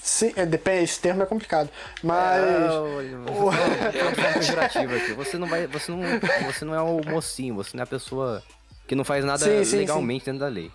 [0.00, 1.68] Sim, é, depende, esse termo é complicado.
[2.00, 2.44] Mas.
[2.44, 2.60] É
[4.64, 5.14] aqui.
[5.14, 6.00] Você não vai, você não,
[6.46, 8.40] você não é o mocinho, você não é a pessoa
[8.86, 10.70] que não faz nada Sim, sim, legalmente dentro da lei.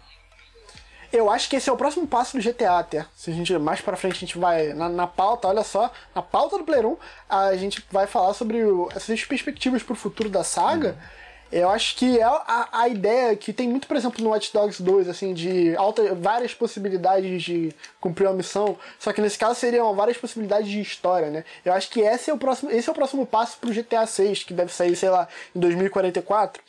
[1.12, 3.06] Eu acho que esse é o próximo passo do GTA até.
[3.16, 6.22] Se a gente mais pra frente a gente vai na, na pauta, olha só, na
[6.22, 6.98] pauta do Player 1,
[7.30, 10.98] a gente vai falar sobre o- essas perspectivas pro futuro da saga.
[11.50, 14.84] Eu acho que é a, a ideia que tem muito, por exemplo, no Watch Dogs
[14.84, 19.96] 2, assim, de alta, várias possibilidades de cumprir uma missão, só que nesse caso seriam
[19.96, 21.46] várias possibilidades de história, né?
[21.64, 24.44] Eu acho que esse é o próximo, esse é o próximo passo pro GTA 6,
[24.44, 26.62] que deve sair, sei lá, em 2044.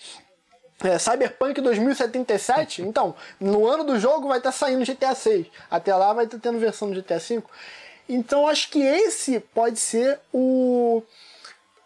[0.83, 5.47] É, Cyberpunk 2077, então, no ano do jogo vai estar saindo GTA 6.
[5.69, 7.51] Até lá vai estar tendo versão do GTA 5.
[8.09, 11.03] Então acho que esse pode ser o.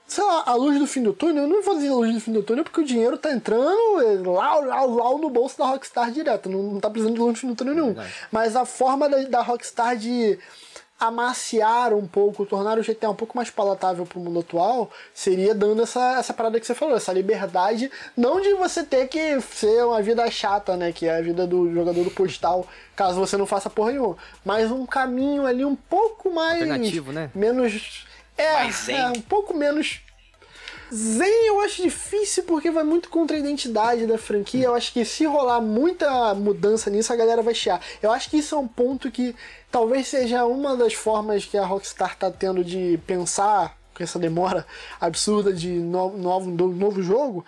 [0.07, 1.45] Sei lá, a luz do fim do túnel.
[1.45, 4.03] Eu não vou dizer a luz do fim do túnel porque o dinheiro tá entrando
[4.03, 6.51] é, lá, lá, lá no bolso da Rockstar direto.
[6.51, 7.97] Não, não tá precisando de luz do fim do túnel nenhum.
[8.31, 10.39] Mas a forma da, da Rockstar de
[11.03, 15.83] amaciar um pouco, tornar o GTA um pouco mais palatável pro mundo atual, seria dando
[15.83, 20.01] essa, essa parada que você falou, essa liberdade, não de você ter que ser uma
[20.01, 23.69] vida chata, né, que é a vida do jogador do postal, caso você não faça
[23.69, 26.63] porra nenhuma, mas um caminho ali um pouco mais...
[26.63, 27.31] Alternativo, né?
[27.35, 28.07] Menos...
[28.39, 30.03] É, é, um pouco menos...
[30.95, 34.67] Zen eu acho difícil porque vai muito contra a identidade da franquia.
[34.67, 37.81] Eu acho que se rolar muita mudança nisso, a galera vai chiar.
[38.03, 39.35] Eu acho que isso é um ponto que
[39.71, 44.67] talvez seja uma das formas que a Rockstar tá tendo de pensar com essa demora
[45.01, 47.45] absurda de no- novo, do novo jogo.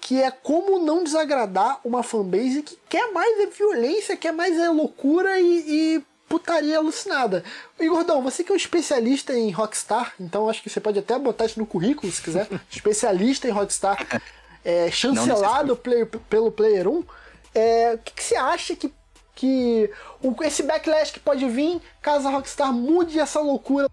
[0.00, 4.70] Que é como não desagradar uma fanbase que quer mais é violência, quer mais é
[4.70, 5.64] loucura e,
[5.98, 7.42] e putaria alucinada.
[7.78, 11.18] E Gordão, você que é um especialista em Rockstar, então acho que você pode até
[11.18, 12.48] botar isso no currículo se quiser.
[12.70, 14.20] especialista em Rockstar,
[14.64, 17.04] é, chancelado play, pelo Player 1.
[17.54, 18.92] É, o que, que, você acha que,
[19.34, 19.90] que
[20.22, 23.88] o, esse backlash que pode vir caso a Rockstar mude essa loucura?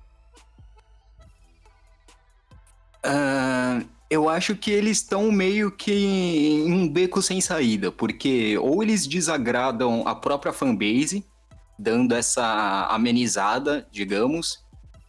[3.05, 8.83] Uh, eu acho que eles estão meio que em um beco sem saída, porque ou
[8.83, 11.23] eles desagradam a própria fanbase,
[11.77, 14.63] dando essa amenizada, digamos,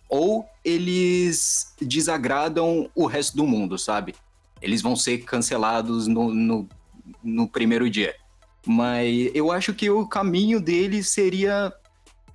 [0.09, 4.15] ou eles desagradam o resto do mundo, sabe?
[4.61, 6.69] Eles vão ser cancelados no, no,
[7.23, 8.15] no primeiro dia.
[8.67, 11.73] Mas eu acho que o caminho deles seria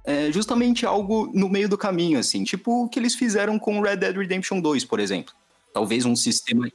[0.05, 3.97] é, justamente algo no meio do caminho, assim, tipo o que eles fizeram com Red
[3.97, 5.33] Dead Redemption 2, por exemplo.
[5.73, 6.69] Talvez um sistema.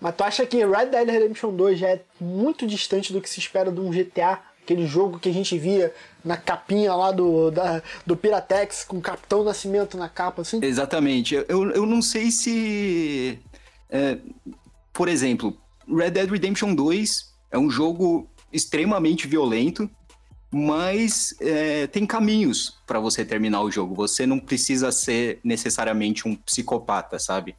[0.00, 3.38] Mas tu acha que Red Dead Redemption 2 já é muito distante do que se
[3.38, 4.40] espera de um GTA?
[4.62, 5.92] Aquele jogo que a gente via
[6.24, 10.60] na capinha lá do, da, do Piratex, com o Capitão Nascimento na capa, assim?
[10.62, 11.34] Exatamente.
[11.34, 13.38] Eu, eu não sei se.
[13.90, 14.18] É,
[14.92, 15.56] por exemplo,
[15.88, 19.90] Red Dead Redemption 2 é um jogo extremamente violento,
[20.50, 23.94] mas é, tem caminhos para você terminar o jogo.
[23.94, 27.56] Você não precisa ser necessariamente um psicopata, sabe?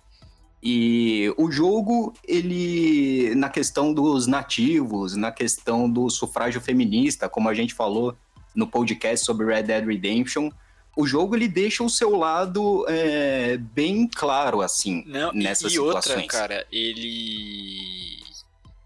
[0.65, 7.54] E o jogo, ele, na questão dos nativos, na questão do sufrágio feminista, como a
[7.54, 8.15] gente falou
[8.56, 10.49] no podcast sobre Red Dead Redemption,
[10.95, 15.80] o jogo ele deixa o seu lado é, bem claro, assim, Não, nessas e, e
[15.80, 16.15] situações.
[16.15, 18.23] outra, cara, ele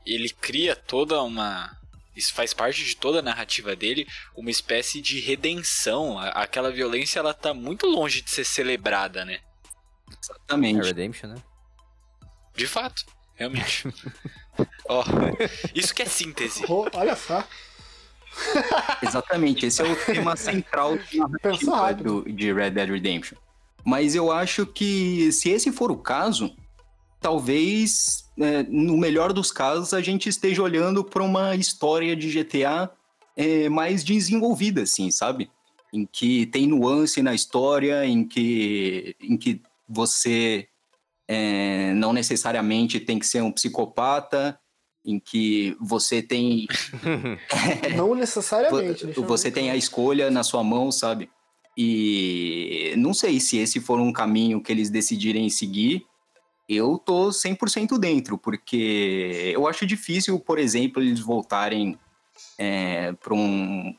[0.03, 1.77] ele cria toda uma
[2.15, 6.17] isso faz parte de toda a narrativa dele, uma espécie de redenção.
[6.17, 9.39] Aquela violência ela tá muito longe de ser celebrada, né?
[10.19, 10.79] Exatamente.
[10.79, 11.35] É Redemption, né?
[12.57, 13.87] De fato, realmente.
[14.89, 16.65] Ó, oh, isso que é síntese.
[16.67, 17.47] Oh, olha só.
[19.01, 20.97] Exatamente, esse é o tema central
[22.03, 23.37] do, de Red Dead Redemption.
[23.85, 26.55] Mas eu acho que se esse for o caso,
[27.21, 32.89] talvez, é, no melhor dos casos, a gente esteja olhando para uma história de GTA
[33.35, 35.49] é, mais desenvolvida, assim, sabe?
[35.93, 40.67] Em que tem nuance na história, em que, em que você
[41.27, 44.57] é, não necessariamente tem que ser um psicopata,
[45.07, 46.67] em que você tem.
[47.95, 49.05] não necessariamente.
[49.21, 51.29] você tem a escolha na sua mão, sabe?
[51.77, 56.05] E não sei se esse for um caminho que eles decidirem seguir.
[56.67, 61.97] Eu tô 100% dentro, porque eu acho difícil, por exemplo, eles voltarem
[62.57, 63.95] é, para um,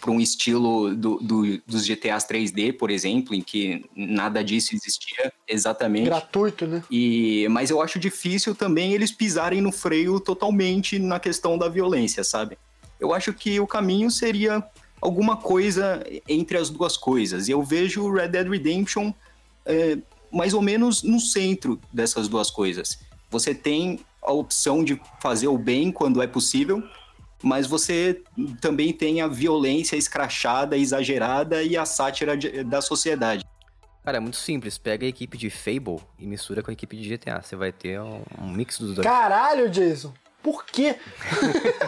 [0.00, 5.32] para um estilo do, do, dos GTAs 3D, por exemplo, em que nada disso existia
[5.46, 6.06] exatamente.
[6.06, 6.82] Gratuito, né?
[6.90, 12.24] E, mas eu acho difícil também eles pisarem no freio totalmente na questão da violência,
[12.24, 12.56] sabe?
[12.98, 14.64] Eu acho que o caminho seria
[15.00, 17.48] alguma coisa entre as duas coisas.
[17.48, 19.12] E eu vejo Red Dead Redemption
[19.66, 19.98] é,
[20.32, 22.98] mais ou menos no centro dessas duas coisas.
[23.30, 26.82] Você tem a opção de fazer o bem quando é possível,
[27.44, 28.22] mas você
[28.58, 33.44] também tem a violência escrachada, exagerada e a sátira de, da sociedade.
[34.02, 34.78] Cara, é muito simples.
[34.78, 37.42] Pega a equipe de Fable e mistura com a equipe de GTA.
[37.42, 39.06] Você vai ter um, um mix dos dois.
[39.06, 40.12] Caralho, Jason!
[40.42, 40.96] Por quê?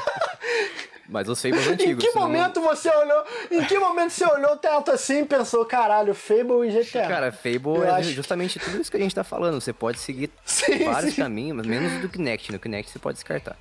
[1.08, 2.04] Mas os Fables antigos.
[2.04, 2.68] Em que momento não...
[2.68, 3.24] você olhou?
[3.50, 7.06] Em que momento você olhou o teto assim e pensou, caralho, Fable e GTA?
[7.06, 8.10] Cara, Fable Eu é acho...
[8.10, 9.60] justamente tudo isso que a gente tá falando.
[9.60, 11.22] Você pode seguir sim, vários sim.
[11.22, 12.52] caminhos, mas menos do Kinect.
[12.52, 13.56] No Kinect você pode descartar.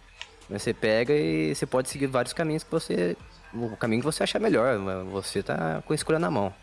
[0.50, 3.18] Você pega e você pode seguir vários caminhos que você.
[3.54, 4.78] O caminho que você achar melhor.
[5.12, 6.54] Você tá com a escolha na mão.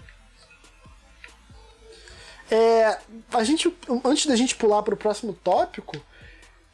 [2.51, 2.99] É,
[3.33, 5.97] a gente, antes da gente pular para o próximo tópico,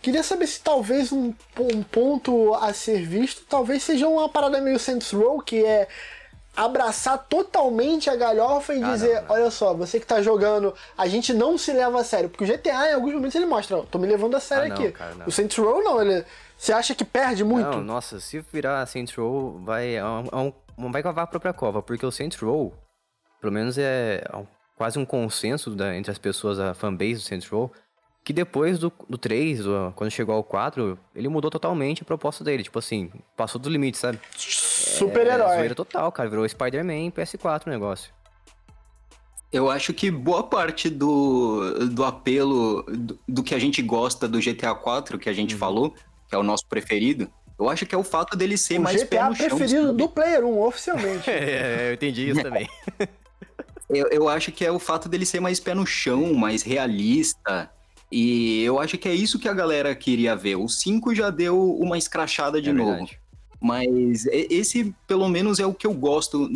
[0.02, 4.76] queria saber se talvez um, um, ponto a ser visto, talvez seja uma parada meio
[4.76, 5.86] Saints Row, que é
[6.56, 9.30] abraçar totalmente a galhofa e ah, dizer, não, não.
[9.30, 12.46] olha só, você que tá jogando, a gente não se leva a sério, porque o
[12.48, 14.90] GTA em alguns momentos ele mostra, tô me levando a sério ah, aqui.
[14.90, 16.24] Cara, o Saints Row não, ele
[16.58, 17.70] você acha que perde muito?
[17.70, 21.52] Não, nossa, se virar Saints Row, vai, é um, é um, vai cavar a própria
[21.52, 22.74] cova, porque o Saints Row,
[23.40, 24.44] pelo menos é, é um,
[24.76, 27.72] quase um consenso da, entre as pessoas, a fanbase do Saints Row,
[28.24, 29.60] que depois do, do 3,
[29.94, 32.62] quando chegou ao 4, ele mudou totalmente a proposta dele.
[32.62, 34.20] Tipo assim, passou do limite, sabe?
[34.36, 35.66] Super-herói.
[35.66, 36.28] É, total, cara.
[36.28, 38.12] Virou Spider-Man PS4 o negócio.
[39.50, 44.40] Eu acho que boa parte do, do apelo do, do, que a gente gosta do
[44.40, 45.60] GTA 4, que a gente uhum.
[45.60, 45.94] falou,
[46.28, 49.02] que é o nosso preferido, eu acho que é o fato dele ser o mais
[49.02, 49.48] GTA pé no chão.
[49.48, 49.98] preferido sabe?
[49.98, 51.28] do Player 1, oficialmente.
[51.30, 52.68] é, eu entendi isso também.
[53.90, 57.70] eu, eu acho que é o fato dele ser mais pé no chão, mais realista.
[58.10, 60.56] E eu acho que é isso que a galera queria ver.
[60.56, 63.08] O 5 já deu uma escrachada de é novo.
[63.60, 66.48] Mas esse, pelo menos, é o que eu gosto,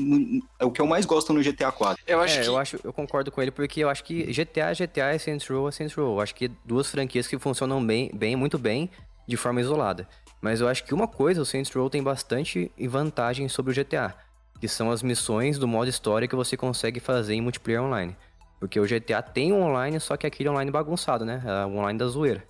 [0.58, 2.04] é o que eu mais gosto no GTA 4.
[2.06, 2.48] Eu acho é, que...
[2.48, 5.68] eu acho, eu concordo com ele, porque eu acho que GTA é GTA, Saints Row
[5.68, 6.14] é Saints Row.
[6.14, 8.88] Eu acho que duas franquias que funcionam bem, bem, muito bem,
[9.26, 10.08] de forma isolada.
[10.40, 14.14] Mas eu acho que uma coisa, o Saints Row tem bastante vantagem sobre o GTA,
[14.60, 18.16] que são as missões do modo história que você consegue fazer em multiplayer online.
[18.58, 21.42] Porque o GTA tem um online, só que aquele online bagunçado, né?
[21.44, 22.46] É o online da zoeira.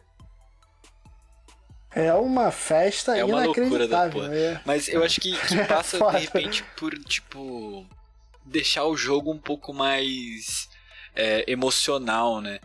[1.95, 4.35] É uma festa é uma loucura da porra.
[4.35, 4.61] É.
[4.65, 7.87] Mas eu acho que, que passa, de repente, por, tipo,
[8.45, 10.69] deixar o jogo um pouco mais
[11.15, 12.59] é, emocional, né?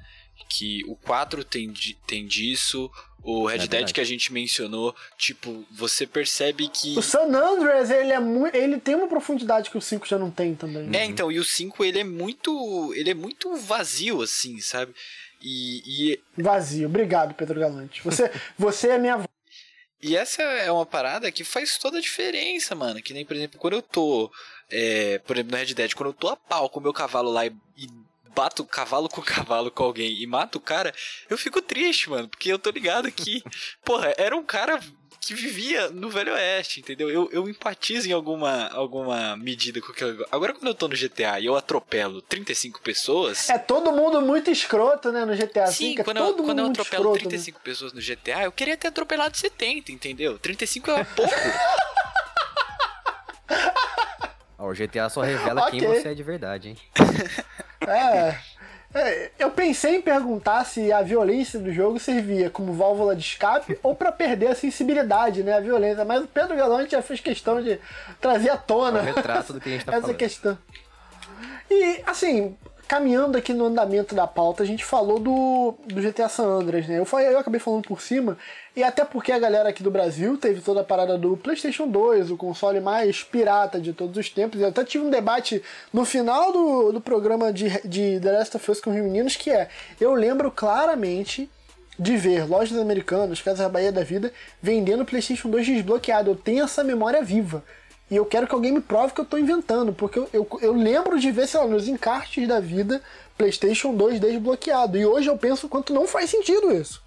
[0.49, 1.73] Que o 4 tem,
[2.05, 2.89] tem disso,
[3.27, 6.97] o Red é Dead que a gente mencionou, tipo, você percebe que.
[6.97, 8.55] O San Andreas, ele é muito.
[8.55, 10.89] Ele tem uma profundidade que o 5 já não tem também.
[10.95, 12.93] É, então, e o 5 ele é muito.
[12.95, 14.93] Ele é muito vazio, assim, sabe?
[15.41, 16.41] E, e...
[16.41, 16.87] Vazio.
[16.87, 18.01] Obrigado, Pedro Galante.
[18.01, 19.21] Você, você é minha
[20.01, 23.01] E essa é uma parada que faz toda a diferença, mano.
[23.01, 24.31] Que nem, por exemplo, quando eu tô.
[24.71, 27.29] É, por exemplo, no Red Dead, quando eu tô a pau com o meu cavalo
[27.29, 28.06] lá e, e
[28.37, 30.93] bato cavalo com cavalo com alguém e mato o cara,
[31.27, 32.27] eu fico triste, mano.
[32.27, 33.43] Porque eu tô ligado que,
[33.83, 34.79] porra, era um cara
[35.19, 37.09] que vivia no Velho Oeste, entendeu?
[37.09, 40.25] Eu, eu empatizo em alguma, alguma medida com aquilo.
[40.31, 43.49] Agora, quando eu tô no GTA e eu atropelo 35 pessoas.
[43.49, 46.01] É todo mundo muito escroto, né, no GTA Sim, V.
[46.01, 47.61] É quando, eu, quando eu atropelo escroto, 35 né?
[47.63, 50.39] pessoas no GTA, eu queria ter atropelado 70, entendeu?
[50.39, 51.33] 35 é pouco.
[54.57, 55.79] o GTA só revela okay.
[55.79, 56.77] quem você é de verdade, hein?
[57.87, 58.37] é.
[58.93, 63.77] É, eu pensei em perguntar se a violência do jogo servia como válvula de escape
[63.83, 65.53] ou para perder a sensibilidade, né?
[65.53, 66.05] A violência.
[66.05, 67.79] Mas o Pedro Galante já fez questão de
[68.19, 68.99] trazer à tona.
[68.99, 70.17] É retrato do que a gente tá essa falando.
[70.17, 70.57] questão.
[71.69, 72.55] E, assim,
[72.87, 76.97] caminhando aqui no andamento da pauta, a gente falou do, do GTA San Andreas, né?
[76.97, 78.37] Eu, falei, eu acabei falando por cima,
[78.75, 82.31] e até porque a galera aqui do Brasil teve toda a parada do PlayStation 2,
[82.31, 84.61] o console mais pirata de todos os tempos.
[84.61, 88.71] Eu até tive um debate no final do, do programa de, de The Last of
[88.71, 89.67] Us com os meninos, que é:
[89.99, 91.49] eu lembro claramente
[91.99, 96.31] de ver lojas americanas, Casas Bahia da Vida, vendendo PlayStation 2 desbloqueado.
[96.31, 97.63] Eu tenho essa memória viva.
[98.09, 100.73] E eu quero que alguém me prove que eu estou inventando, porque eu, eu, eu,
[100.73, 103.01] lembro de ver, sei lá, nos encartes da vida,
[103.37, 104.97] PlayStation 2 desbloqueado.
[104.97, 107.03] E hoje eu penso quanto não faz sentido isso.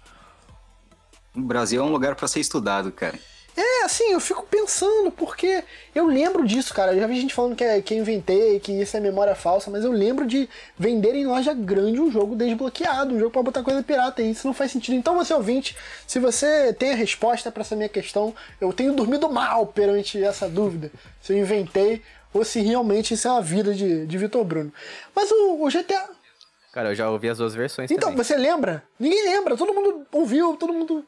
[1.35, 3.17] O Brasil é um lugar para ser estudado, cara.
[3.55, 6.93] É, assim, eu fico pensando, porque eu lembro disso, cara.
[6.93, 9.69] Eu já vi gente falando que, é, que eu inventei, que isso é memória falsa,
[9.69, 13.63] mas eu lembro de vender em loja grande um jogo desbloqueado, um jogo pra botar
[13.63, 14.95] coisa pirata, e isso não faz sentido.
[14.95, 15.75] Então, você ouvinte,
[16.07, 20.47] se você tem a resposta para essa minha questão, eu tenho dormido mal perante essa
[20.47, 20.89] dúvida.
[21.21, 22.01] Se eu inventei
[22.33, 24.71] ou se realmente isso é uma vida de, de Vitor Bruno.
[25.13, 26.09] Mas o, o GTA.
[26.71, 27.91] Cara, eu já ouvi as duas versões.
[27.91, 28.23] Então, também.
[28.23, 28.81] você lembra?
[28.97, 31.05] Ninguém lembra, todo mundo ouviu, todo mundo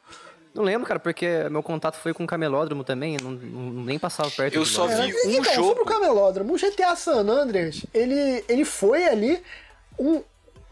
[0.54, 4.30] não lembro, cara, porque meu contato foi com o camelódromo também, não, não nem passava
[4.30, 5.68] perto Eu só vi um então, jogo.
[5.68, 9.42] Sobre o camelódromo, o GTA San Andreas, ele, ele foi ali
[9.98, 10.22] um,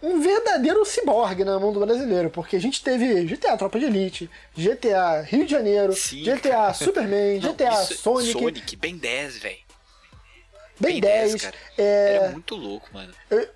[0.00, 4.30] um verdadeiro ciborgue na mão do brasileiro, porque a gente teve GTA Tropa de Elite,
[4.56, 6.74] GTA Rio de Janeiro, Sim, GTA cara.
[6.74, 8.32] Superman, não, GTA isso, Sonic.
[8.32, 9.56] Sonic, bem 10, velho.
[10.78, 11.56] Bem, bem 10, 10 cara.
[11.76, 12.14] É...
[12.14, 13.12] Era muito louco, mano.
[13.28, 13.48] Eu,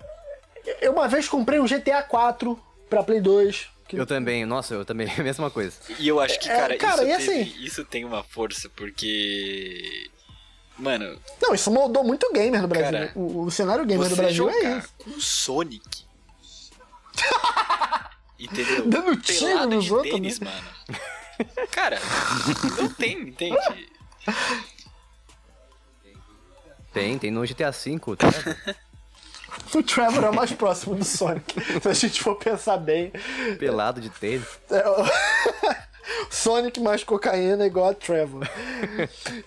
[0.81, 2.59] eu uma vez comprei um GTA 4
[2.89, 3.76] pra Play 2.
[3.87, 3.95] Que...
[3.95, 5.75] Eu também, nossa, eu também, a mesma coisa.
[5.97, 7.63] E eu acho que, cara, é, cara isso, teve, assim...
[7.63, 10.09] isso tem uma força, porque.
[10.77, 11.19] Mano.
[11.41, 12.91] Não, isso moldou muito o gamer no Brasil.
[12.91, 14.89] Cara, o, o, cenário gamer do Brasil é isso.
[15.07, 16.05] Um Sonic.
[18.39, 18.85] Entendeu?
[18.87, 20.51] Dando tiro Pelado nos de outros, tênis, né?
[20.51, 20.67] mano.
[21.71, 21.99] Cara,
[22.77, 23.57] não tem, entende?
[26.93, 28.75] Tem, tem no GTA V, tá?
[29.75, 33.11] O Trevor é o mais próximo do Sonic, se a gente for pensar bem.
[33.59, 34.47] Pelado de tênis.
[34.71, 34.83] É,
[36.29, 38.47] Sonic mais cocaína é igual a Trevor.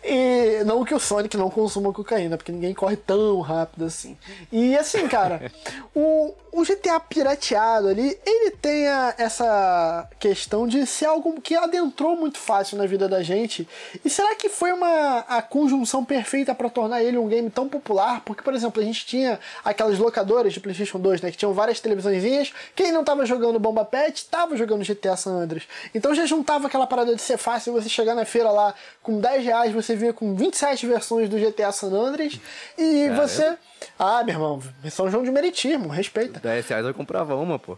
[0.05, 4.17] e não que o Sonic não consuma cocaína, porque ninguém corre tão rápido assim.
[4.53, 5.51] E assim, cara,
[5.95, 12.17] o, o GTA pirateado ali, ele tem a, essa questão de ser algo que adentrou
[12.17, 13.69] muito fácil na vida da gente.
[14.05, 18.23] E será que foi uma a conjunção perfeita para tornar ele um game tão popular?
[18.25, 21.81] Porque, por exemplo, a gente tinha aquelas locadoras de PlayStation 2, né, que tinham várias
[21.81, 22.53] televisõezinhas.
[22.75, 25.67] Quem não tava jogando Bomba Pet, tava jogando GTA San Andreas.
[25.95, 29.45] Então já juntava aquela parada de ser fácil você chegar na feira lá com 10
[29.45, 32.39] reais, você vinha com 27 versões do GTA San Andreas
[32.77, 33.57] e você.
[33.99, 36.41] Ah, meu irmão, São João de Meritismo, respeita.
[36.41, 37.77] 10 reais eu comprava uma, pô.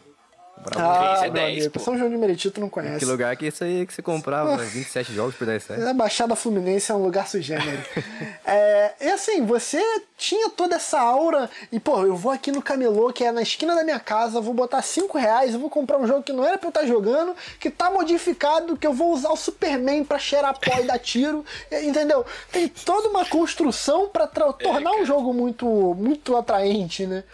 [0.77, 1.81] Ah, Case é meu 10, amigo.
[1.81, 2.99] São João de Meriti, tu não conhece.
[3.01, 5.87] Que lugar que é isso aí que você comprava 27 jogos por 10 reais?
[5.87, 7.85] A Baixada Fluminense é um lugar sui generis.
[8.47, 9.83] é, e assim, você
[10.17, 11.51] tinha toda essa aura.
[11.73, 14.55] E, pô, eu vou aqui no camelô, que é na esquina da minha casa, vou
[14.55, 17.35] botar 5 reais, eu vou comprar um jogo que não era pra eu estar jogando,
[17.59, 21.45] que tá modificado, que eu vou usar o Superman pra cheirar pó e dar tiro.
[21.73, 22.25] Entendeu?
[22.53, 25.67] Tem toda uma construção pra tra- tornar um jogo muito,
[25.99, 27.25] muito atraente, né?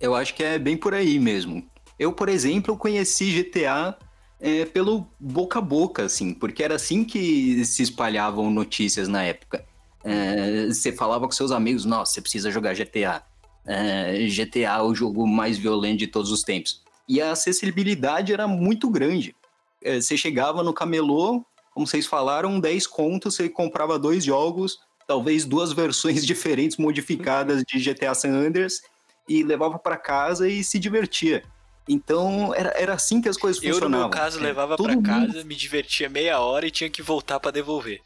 [0.00, 1.62] Eu acho que é bem por aí mesmo.
[1.98, 3.96] Eu, por exemplo, conheci GTA
[4.40, 9.64] é, pelo boca a boca, assim, porque era assim que se espalhavam notícias na época.
[10.04, 13.22] É, você falava com seus amigos, nossa, você precisa jogar GTA.
[13.66, 16.82] É, GTA é o jogo mais violento de todos os tempos.
[17.08, 19.34] E a acessibilidade era muito grande.
[19.82, 25.44] É, você chegava no camelô, como vocês falaram, 10 contos, você comprava dois jogos, talvez
[25.44, 28.80] duas versões diferentes modificadas de GTA San Andreas,
[29.28, 31.42] e levava para casa e se divertia.
[31.88, 34.08] Então era, era assim que as coisas Eu, no funcionavam.
[34.08, 37.00] meu caso, É, levava todo pra mundo- casa, me divertia meia hora e tinha que
[37.02, 38.00] voltar pra devolver.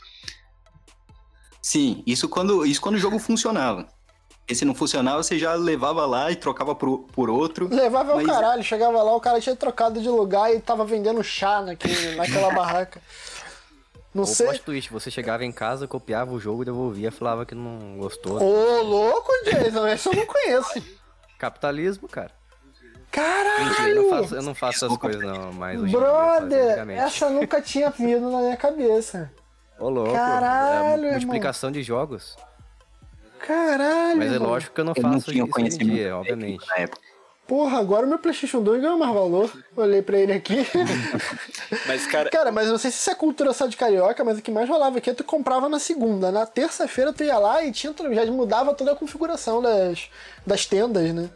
[1.62, 3.86] Sim, isso quando, isso quando o jogo funcionava.
[4.48, 7.68] E se não funcionava, você já levava lá e trocava por, por outro.
[7.72, 11.22] Levava Mas- o caralho, chegava lá, o cara tinha trocado de lugar e tava vendendo
[11.22, 13.00] chá naquele, naquela barraca.
[14.12, 14.46] Não Ou sei.
[14.46, 18.42] plot twist, você chegava em casa, copiava o jogo, devolvia, falava que não gostou.
[18.42, 20.82] Ô, louco, Jason, esse eu não conheço.
[21.38, 22.32] Capitalismo, cara.
[23.12, 24.02] Mentira, eu Caralho!
[24.02, 26.64] não faço, eu não faço essas coisas não, mais hoje em dia, eu fazia Brother,
[26.68, 27.00] antigamente.
[27.00, 29.32] essa nunca tinha vindo na minha cabeça.
[29.78, 30.12] Ô, louco.
[30.12, 32.36] Caralho, é multiplicação de jogos.
[33.38, 34.18] Caralho!
[34.18, 34.50] Mas é irmão.
[34.50, 36.66] lógico que eu não Eu não faço tinha isso hoje em conhecimento dia, obviamente.
[36.68, 37.00] na época.
[37.48, 39.50] Porra, agora o meu PlayStation 2 ganhou mais valor.
[39.76, 40.64] Olhei pra ele aqui.
[41.88, 44.38] Mas, cara, Cara, mas eu não sei se isso é cultura só de carioca, mas
[44.38, 46.30] o que mais rolava aqui é tu comprava na segunda.
[46.30, 50.08] Na terça-feira tu ia lá e tinha, já mudava toda a configuração das,
[50.46, 51.28] das tendas, né?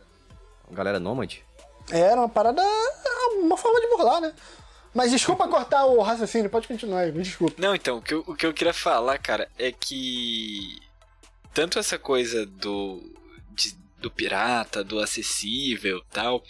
[0.71, 1.45] Galera nômade?
[1.91, 2.63] Era uma parada.
[3.41, 4.33] uma forma de burlar, né?
[4.95, 7.55] Mas desculpa cortar o raciocínio, pode continuar, me desculpa.
[7.61, 10.79] Não, então, o que, eu, o que eu queria falar, cara, é que
[11.53, 13.03] tanto essa coisa do,
[13.51, 16.45] de- do pirata, do acessível tal,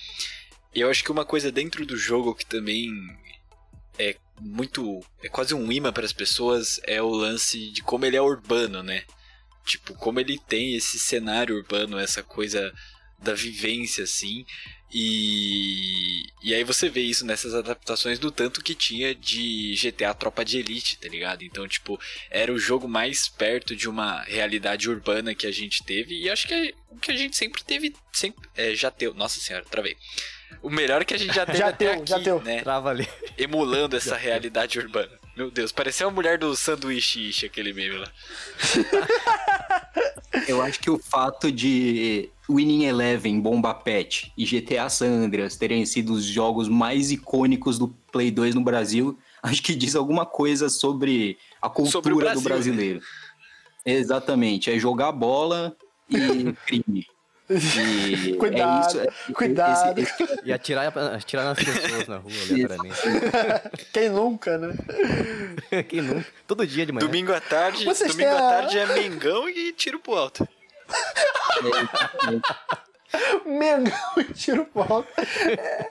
[0.74, 2.90] eu acho que uma coisa dentro do jogo que também
[3.98, 5.00] é muito.
[5.22, 8.82] é quase um imã para as pessoas é o lance de como ele é urbano,
[8.82, 9.04] né?
[9.64, 12.70] Tipo, como ele tem esse cenário urbano, essa coisa
[13.18, 14.44] da vivência, assim.
[14.96, 20.44] E, e aí você vê isso nessas adaptações do tanto que tinha de GTA Tropa
[20.44, 21.42] de Elite, tá ligado?
[21.42, 26.22] Então, tipo, era o jogo mais perto de uma realidade urbana que a gente teve.
[26.22, 27.92] E acho que é o que a gente sempre teve.
[28.12, 29.18] Sempre, é, já teve.
[29.18, 29.96] Nossa senhora, travei.
[30.62, 32.40] O melhor que a gente já teve Já até teu, aqui, já teu.
[32.40, 32.62] né?
[32.62, 33.08] Trava ali.
[33.36, 35.10] Emulando essa realidade urbana.
[35.36, 38.12] Meu Deus, parecia a mulher do sanduíche aquele meme lá.
[40.46, 45.84] Eu acho que o fato de Winning Eleven, Bomba Pet e GTA San Andreas terem
[45.86, 50.68] sido os jogos mais icônicos do Play 2 no Brasil, acho que diz alguma coisa
[50.68, 53.00] sobre a cultura Sobre Brasil, do brasileiro.
[53.86, 55.74] Exatamente, é jogar bola
[56.10, 57.06] e crime.
[57.50, 59.98] E Cuidado, é isso, é- cuidado.
[60.00, 62.98] esse- esse- E atirar, atirar nas pessoas na rua, aleatoriamente.
[63.92, 64.74] Quem nunca, né?
[65.86, 66.26] Quem nunca?
[66.46, 67.06] Todo dia de manhã.
[67.06, 70.48] Domingo à tarde, Vocês domingo têm à a- tarde é Mengão e tiro pro alto.
[73.46, 75.08] Mengão e tiro alto.
[75.18, 75.90] É,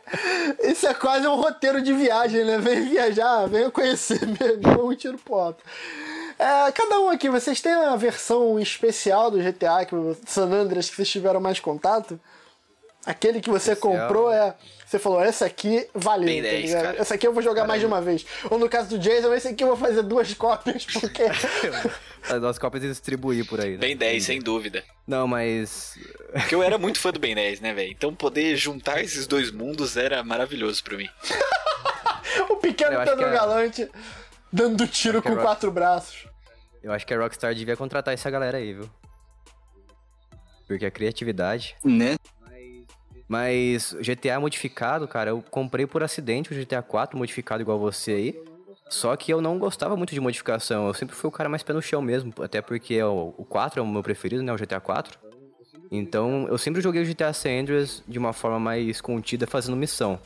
[0.72, 2.58] Isso é quase um roteiro de viagem, né?
[2.58, 5.64] Vem viajar, venha conhecer Mengão e tiro alto.
[6.38, 10.90] É, cada um aqui, vocês têm a versão especial do GTA, que o San Andreas,
[10.90, 12.20] que vocês tiveram mais contato?
[13.06, 14.08] Aquele que você Especial.
[14.08, 14.56] comprou é.
[14.94, 16.28] Você falou, essa aqui valeu.
[16.28, 16.84] Bem tá 10, ligado?
[16.84, 17.02] cara.
[17.02, 18.24] Essa aqui eu vou jogar mais de uma vez.
[18.48, 21.24] Ou no caso do Jason, esse aqui eu vou fazer duas cópias, porque.
[22.30, 23.72] As nossas cópias e distribuir por aí.
[23.72, 23.78] Né?
[23.78, 24.84] Ben 10, sem dúvida.
[25.08, 25.98] Não, mas.
[26.32, 27.92] Porque eu era muito fã do Ben 10, né, velho?
[27.92, 31.10] Então poder juntar esses dois mundos era maravilhoso pra mim.
[32.52, 33.90] o pequeno Pedro é- Galante
[34.52, 36.28] dando tiro que com é- quatro braços.
[36.84, 38.88] Eu acho que a Rockstar devia contratar essa galera aí, viu?
[40.68, 41.76] Porque a criatividade.
[41.84, 42.16] né?
[43.28, 48.44] Mas GTA modificado, cara, eu comprei por acidente o GTA 4 modificado igual você aí.
[48.90, 50.88] Só que eu não gostava muito de modificação.
[50.88, 52.34] Eu sempre fui o cara mais pé no chão mesmo.
[52.42, 54.54] Até porque o, o 4 é o meu preferido, né?
[54.54, 55.18] O GTA 4.
[55.92, 60.20] Então eu sempre joguei o GTA San Andreas de uma forma mais contida, fazendo missão.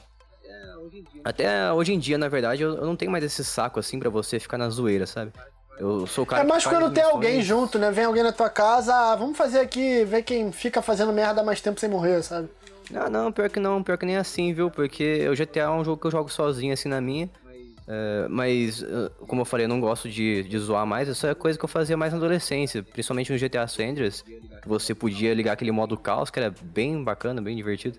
[1.23, 4.09] Até hoje em dia, na verdade, eu, eu não tenho mais esse saco assim pra
[4.09, 5.31] você ficar na zoeira, sabe?
[5.77, 7.91] Eu sou o cara é mais quando tem alguém junto, né?
[7.91, 11.61] Vem alguém na tua casa, ah, vamos fazer aqui, ver quem fica fazendo merda mais
[11.61, 12.49] tempo sem morrer, sabe?
[12.93, 14.71] Ah, não, pior que não, pior que nem assim, viu?
[14.71, 17.29] Porque o GTA é um jogo que eu jogo sozinho, assim, na minha.
[17.87, 21.07] É, mas, eh, como eu falei, eu não gosto de, de zoar mais.
[21.07, 22.83] Isso é coisa que eu fazia mais na adolescência.
[22.83, 27.01] Principalmente no GTA San Andreas, que você podia ligar aquele modo caos, que era bem
[27.01, 27.97] bacana, bem divertido.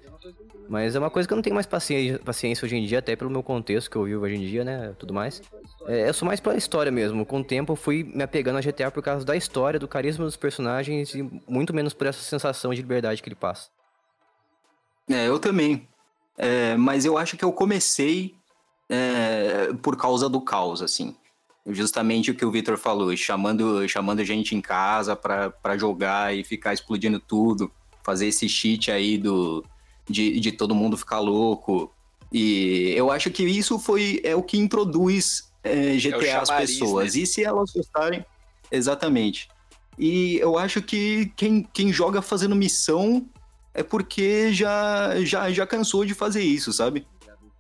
[0.69, 3.17] Mas é uma coisa que eu não tenho mais paciência, paciência hoje em dia, até
[3.17, 4.95] pelo meu contexto que eu vivo hoje em dia, né?
[4.99, 5.41] Tudo mais.
[5.87, 7.25] É, eu sou mais pela história mesmo.
[7.25, 10.27] Com o tempo eu fui me apegando a GTA por causa da história, do carisma
[10.27, 13.71] dos personagens e muito menos por essa sensação de liberdade que ele passa.
[15.09, 15.89] É, eu também.
[16.37, 18.35] É, mas eu acho que eu comecei
[18.89, 21.15] é, por causa do caos, assim.
[21.67, 26.73] Justamente o que o Victor falou, chamando, chamando gente em casa para jogar e ficar
[26.73, 27.71] explodindo tudo,
[28.03, 29.63] fazer esse cheat aí do,
[30.09, 31.93] de, de todo mundo ficar louco.
[32.33, 37.15] E eu acho que isso foi é o que introduz é, GTA é às pessoas.
[37.15, 37.23] Né?
[37.23, 38.25] E se elas gostarem,
[38.71, 39.49] exatamente.
[39.99, 43.27] E eu acho que quem, quem joga fazendo missão
[43.79, 47.07] é porque já, já, já cansou de fazer isso, sabe?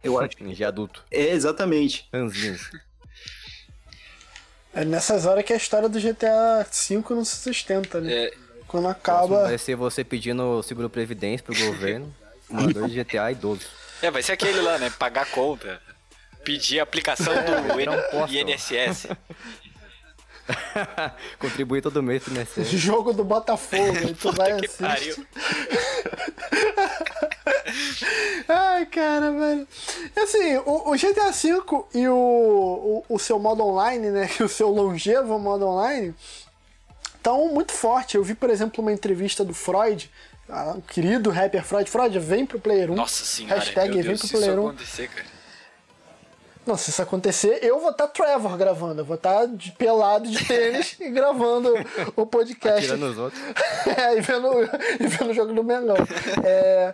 [0.02, 0.32] Eu acho.
[0.54, 1.04] Já é adulto.
[1.10, 2.08] É, exatamente.
[2.12, 2.58] Anzinho.
[4.74, 8.12] É nessas horas que a história do GTA V não se sustenta, né?
[8.12, 8.34] É.
[8.66, 9.44] Quando acaba.
[9.44, 12.14] Vai ser você pedindo seguro previdência pro governo.
[12.50, 13.66] Morador de GTA idoso.
[14.02, 14.90] É, vai ser aquele lá, né?
[14.90, 15.80] Pagar conta.
[16.44, 19.08] Pedir a aplicação do é, um INSS.
[21.38, 22.68] Contribuir todo mês pro INSS.
[22.76, 25.26] Jogo do Botafogo, tu vai assistir.
[28.48, 29.68] Ai, cara, velho.
[30.16, 31.62] Assim, o, o GTA V
[31.94, 34.28] e o, o, o, seu modo online, né?
[34.40, 36.14] O seu longevo modo online
[37.14, 38.16] estão muito forte.
[38.16, 40.10] Eu vi, por exemplo, uma entrevista do Freud
[40.76, 41.90] o querido rapper Freud.
[41.90, 42.94] Freud, vem pro Player 1.
[42.94, 44.68] Nossa senhora, Hashtag meu vem Deus, pro Player 1.
[44.68, 45.37] acontecer, cara.
[46.68, 49.00] Não, se isso acontecer, eu vou estar tá Trevor gravando.
[49.00, 51.72] Eu vou estar tá de pelado de tênis e gravando
[52.14, 52.92] o podcast.
[52.92, 53.40] Atirando os outros.
[53.96, 54.48] é, e vendo,
[55.00, 55.96] e vendo o jogo do Mengão.
[56.44, 56.92] É,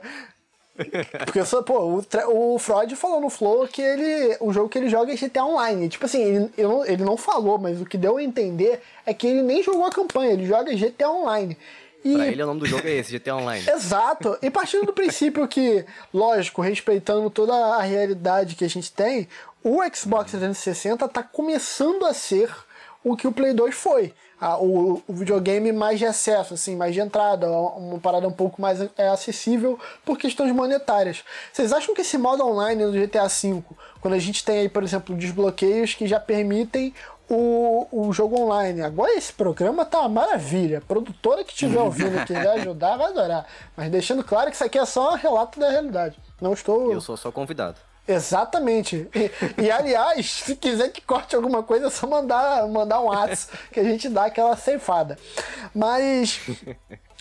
[1.25, 2.01] porque pô,
[2.31, 5.45] o, o Freud falou no Flow que ele, o jogo que ele joga é GTA
[5.45, 5.89] Online.
[5.89, 6.53] Tipo assim, ele,
[6.87, 9.91] ele não falou, mas o que deu a entender é que ele nem jogou a
[9.91, 11.59] campanha, ele joga GTA Online.
[12.05, 12.13] E...
[12.13, 13.65] Pra ele o nome do jogo é esse, GTA Online.
[13.67, 14.37] Exato.
[14.43, 19.27] E partindo do princípio que, lógico, respeitando toda a realidade que a gente tem,
[19.65, 22.55] o Xbox 360 tá começando a ser
[23.03, 24.13] o que o Play 2 foi.
[24.61, 28.79] o, o, videogame mais de acesso, assim, mais de entrada, uma parada um pouco mais
[28.99, 31.25] é, acessível por questões monetárias.
[31.51, 33.63] Vocês acham que esse modo online do GTA V,
[34.03, 36.93] quando a gente tem aí, por exemplo, desbloqueios que já permitem
[37.29, 38.83] o, o jogo online.
[38.83, 40.79] Agora esse programa tá uma maravilha.
[40.79, 43.47] A produtora que estiver ouvindo e quiser ajudar, vai adorar.
[43.75, 46.19] Mas deixando claro que isso aqui é só um relato da realidade.
[46.39, 46.93] Não estou.
[46.93, 47.79] Eu sou só convidado.
[48.07, 49.09] Exatamente.
[49.15, 53.57] E, e, aliás, se quiser que corte alguma coisa, é só mandar, mandar um WhatsApp
[53.73, 55.19] que a gente dá aquela ceifada.
[55.75, 56.41] Mas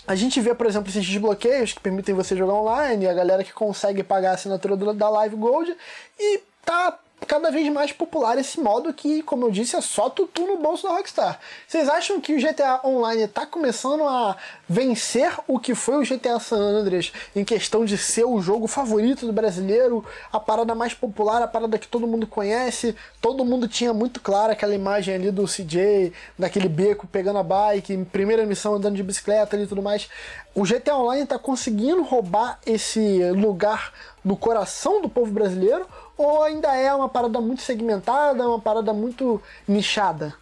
[0.05, 3.53] a gente vê, por exemplo, esses desbloqueios que permitem você jogar online, a galera que
[3.53, 5.75] consegue pagar a assinatura da Live Gold
[6.19, 10.45] e tá cada vez mais popular esse modo que, como eu disse, é só tutu
[10.45, 11.39] no bolso da Rockstar.
[11.67, 14.35] Vocês acham que o GTA Online está começando a
[14.67, 19.25] vencer o que foi o GTA San Andreas em questão de ser o jogo favorito
[19.25, 23.93] do brasileiro, a parada mais popular, a parada que todo mundo conhece, todo mundo tinha
[23.93, 28.95] muito clara aquela imagem ali do CJ, daquele beco pegando a bike, primeira missão andando
[28.95, 30.09] de bicicleta e tudo mais.
[30.55, 33.91] O GTA Online está conseguindo roubar esse lugar
[34.23, 35.85] no coração do povo brasileiro
[36.17, 40.35] ou ainda é uma parada muito segmentada, uma parada muito nichada?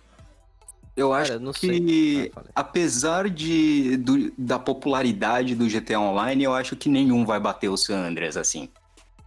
[0.95, 6.89] Eu acho Cara, que, apesar de, do, da popularidade do GTA Online, eu acho que
[6.89, 8.69] nenhum vai bater o San Andreas, assim.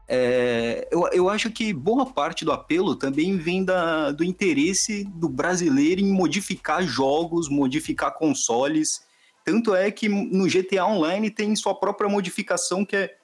[0.07, 5.29] É, eu, eu acho que boa parte do apelo também vem da, do interesse do
[5.29, 9.03] brasileiro em modificar jogos, modificar consoles.
[9.45, 13.17] Tanto é que no GTA Online tem sua própria modificação que é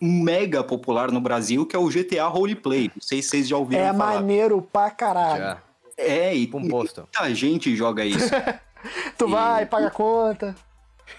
[0.00, 2.90] mega popular no Brasil, que é o GTA Roleplay.
[2.94, 4.12] Não sei se vocês já ouviram é falar.
[4.12, 5.38] É maneiro pra caralho.
[5.42, 5.62] Já.
[5.96, 7.02] É, e Composto.
[7.02, 8.28] muita gente joga isso.
[9.16, 9.30] tu e...
[9.30, 10.54] vai, paga a conta.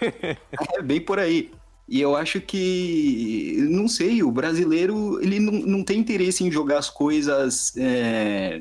[0.00, 1.50] é bem por aí.
[1.88, 6.78] E eu acho que, não sei, o brasileiro ele não, não tem interesse em jogar
[6.78, 8.60] as coisas, é,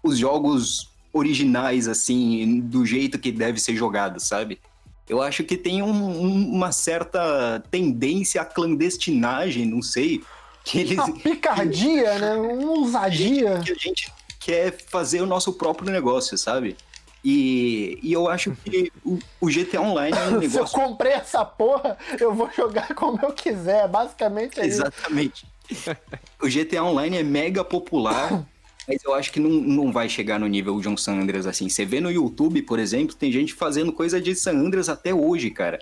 [0.00, 4.60] os jogos originais, assim, do jeito que deve ser jogado, sabe?
[5.08, 10.22] Eu acho que tem um, uma certa tendência à clandestinagem, não sei.
[10.64, 12.34] Que eles, uma picardia, né?
[12.36, 13.60] Uma ousadia.
[13.64, 16.76] Que a gente quer fazer o nosso próprio negócio, sabe?
[17.22, 20.50] E, e eu acho que o, o GTA Online é um negócio...
[20.52, 25.46] Se eu comprei essa porra, eu vou jogar como eu quiser, basicamente é Exatamente.
[25.70, 25.90] isso.
[25.90, 26.24] Exatamente.
[26.42, 28.44] o GTA Online é mega popular
[28.86, 31.68] Mas eu acho que não, não vai chegar no nível de um San Andreas assim.
[31.68, 35.50] Você vê no YouTube, por exemplo, tem gente fazendo coisa de San Andreas até hoje,
[35.50, 35.78] cara.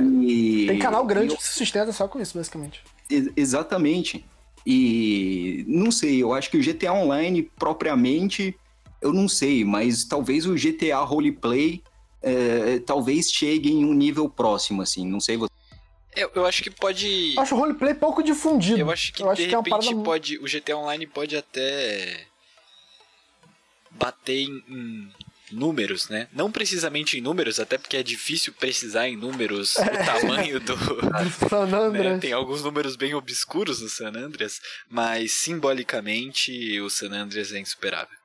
[0.00, 0.66] E...
[0.66, 1.36] Tem canal grande e...
[1.36, 2.82] que se sustenta só com isso, basicamente.
[3.10, 4.24] Ex exatamente.
[4.66, 8.56] E não sei, eu acho que o GTA Online propriamente,
[9.00, 11.82] eu não sei, mas talvez o GTA Roleplay
[12.22, 15.06] é, talvez chegue em um nível próximo, assim.
[15.06, 15.52] Não sei você.
[16.16, 17.34] Eu, eu acho que pode.
[17.34, 18.78] Eu acho o roleplay pouco difundido.
[18.78, 20.04] Eu acho que eu de acho que é uma repente parada...
[20.04, 20.38] pode.
[20.38, 22.26] O GTA Online pode até
[23.90, 25.12] bater em, em
[25.50, 26.28] números, né?
[26.32, 30.76] Não precisamente em números, até porque é difícil precisar em números o tamanho do.
[31.48, 31.78] San né?
[31.78, 32.20] Andreas.
[32.20, 38.16] Tem alguns números bem obscuros no San Andreas, mas simbolicamente o San Andreas é insuperável.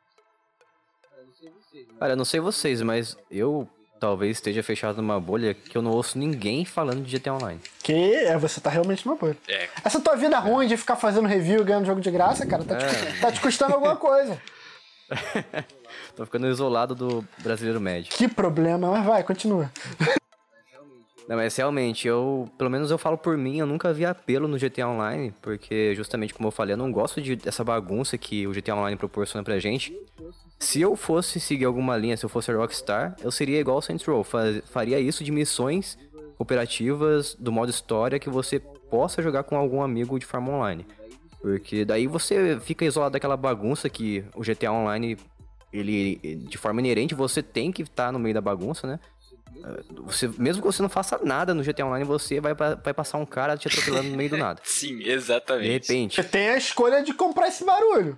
[1.99, 3.69] Olha, não sei vocês, mas eu
[3.99, 7.59] talvez esteja fechado numa bolha que eu não ouço ninguém falando de GTA Online.
[7.83, 9.37] Que é, você tá realmente numa bolha.
[9.47, 12.63] É, Essa tua vida ruim de ficar fazendo review e ganhando jogo de graça, cara,
[12.63, 13.19] tá, te, É.
[13.21, 14.41] tá te custando alguma coisa.
[16.15, 18.11] Tô ficando isolado do brasileiro médio.
[18.11, 19.71] Que problema, mas vai, continua.
[21.29, 24.57] Não, mas realmente, eu, pelo menos eu falo por mim, eu nunca vi apelo no
[24.57, 28.51] GTA Online, porque justamente como eu falei, eu não gosto de, dessa bagunça que o
[28.51, 29.95] GTA Online proporciona pra gente.
[30.57, 33.81] Se eu fosse seguir alguma linha, se eu fosse a Rockstar, eu seria igual ao
[33.83, 35.99] Saints Row, fa- faria isso de missões
[36.35, 38.59] cooperativas do modo história que você
[38.89, 40.83] possa jogar com algum amigo de forma online.
[41.43, 45.15] Porque daí você fica isolado daquela bagunça que o GTA Online,
[45.71, 46.15] ele,
[46.49, 48.99] de forma inerente, você tem que estar no meio da bagunça, né?
[50.05, 53.25] Você, mesmo que você não faça nada no GTA Online, você vai, vai passar um
[53.25, 54.61] cara te atropelando no meio do nada.
[54.63, 55.69] sim, De exatamente.
[55.69, 56.15] repente.
[56.15, 58.17] Você tem a escolha de comprar esse barulho.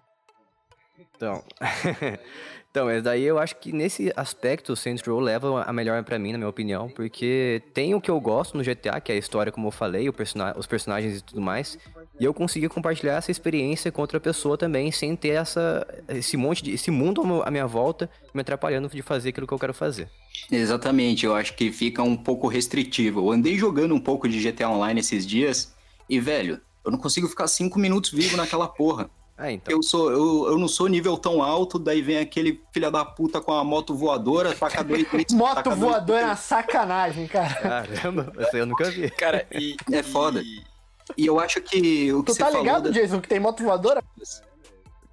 [1.15, 1.43] Então.
[2.69, 6.19] então, mas daí eu acho que nesse aspecto o Saints Row leva a melhor pra
[6.19, 9.17] mim, na minha opinião, porque tem o que eu gosto no GTA, que é a
[9.17, 11.77] história, como eu falei, o persona- os personagens e tudo mais.
[12.21, 16.63] E eu consegui compartilhar essa experiência com outra pessoa também, sem ter essa, esse monte
[16.63, 16.71] de.
[16.71, 20.07] esse mundo à minha volta me atrapalhando de fazer aquilo que eu quero fazer.
[20.51, 23.21] Exatamente, eu acho que fica um pouco restritivo.
[23.21, 25.73] Eu andei jogando um pouco de GTA Online esses dias
[26.07, 29.09] e, velho, eu não consigo ficar cinco minutos vivo naquela porra.
[29.35, 29.73] Ah, então.
[29.75, 33.41] Eu, sou, eu, eu não sou nível tão alto, daí vem aquele filho da puta
[33.41, 37.53] com a moto voadora, taca dois Moto taca dois- voadora é uma sacanagem, cara.
[37.55, 39.09] Caramba, essa eu nunca vi.
[39.09, 39.75] Cara, e.
[39.91, 40.41] É foda.
[40.43, 40.69] e-
[41.17, 43.63] E eu acho que o que Tu você tá ligado, da- Jason, que tem moto
[43.63, 44.03] voadora?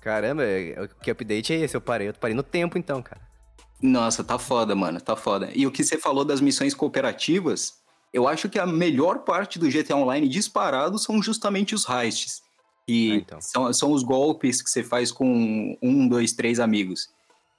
[0.01, 1.77] Caramba, é- que update é esse?
[1.77, 3.21] Eu parei, eu parei no tempo então, cara.
[3.81, 5.51] Nossa, tá foda, mano, tá foda.
[5.55, 7.75] E o que você falou das missões cooperativas,
[8.13, 12.43] eu acho que a melhor parte do GTA Online disparado são justamente os heists.
[12.87, 13.41] E Ah, então.
[13.41, 17.09] são, são os golpes que você faz com um, dois, três amigos.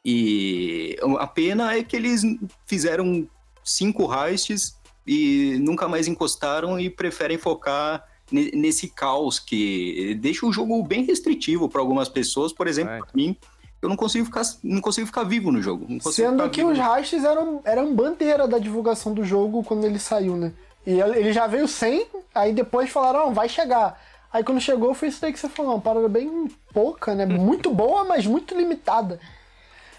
[0.04, 2.24] E a pena é que eles
[2.66, 3.28] fizeram
[3.64, 4.76] cinco heists
[5.06, 11.68] e nunca mais encostaram e preferem focar nesse caos que deixa o jogo bem restritivo
[11.70, 12.52] para algumas pessoas.
[12.54, 13.36] Por exemplo, Ah, pra mim,
[13.82, 15.88] eu não consigo ficar, não consigo ficar vivo no jogo.
[16.12, 20.52] Sendo que os hastes eram, eram bandeira da divulgação do jogo quando ele saiu, né?
[20.86, 24.02] E ele já veio sem, aí depois falaram, não, vai chegar.
[24.32, 27.26] Aí quando chegou foi isso daí que você falou, uma parada bem pouca, né?
[27.28, 29.20] Muito boa, mas muito limitada.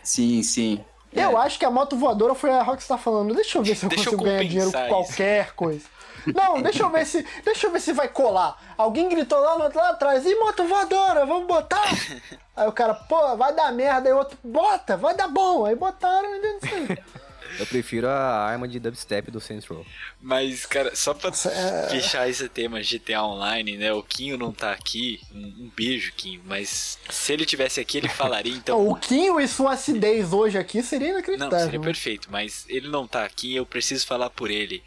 [0.02, 0.80] Sim, sim.
[1.12, 1.24] É.
[1.24, 3.88] Eu acho que a moto voadora foi a Rockstar falando, deixa eu ver se eu
[3.88, 5.84] Deixa eu consigo ganhar dinheiro com compensar isso." qualquer coisa.
[6.26, 7.24] Não, deixa eu ver se.
[7.44, 8.74] Deixa eu ver se vai colar.
[8.76, 11.82] Alguém gritou lá, no- lá atrás, e moto voadora, vamos botar?
[12.56, 15.64] Aí o cara, pô, vai dar merda, aí o outro, bota, vai dar bom.
[15.64, 17.20] Aí botaram e deu certo.
[17.58, 19.84] Eu prefiro a arma de dubstep do Saints Row.
[20.20, 23.92] Mas, cara, só pra é- fechar esse tema GTA Online, né?
[23.92, 25.20] O Quinho não tá aqui.
[25.34, 26.42] Um, um beijo, Quinho.
[26.44, 28.86] Mas se ele tivesse aqui, ele falaria, então.
[28.88, 31.58] o Quinho e sua acidez hoje aqui seria Não, inacreditável.
[31.64, 34.82] seria perfeito, mas ele não tá aqui, eu preciso falar por ele.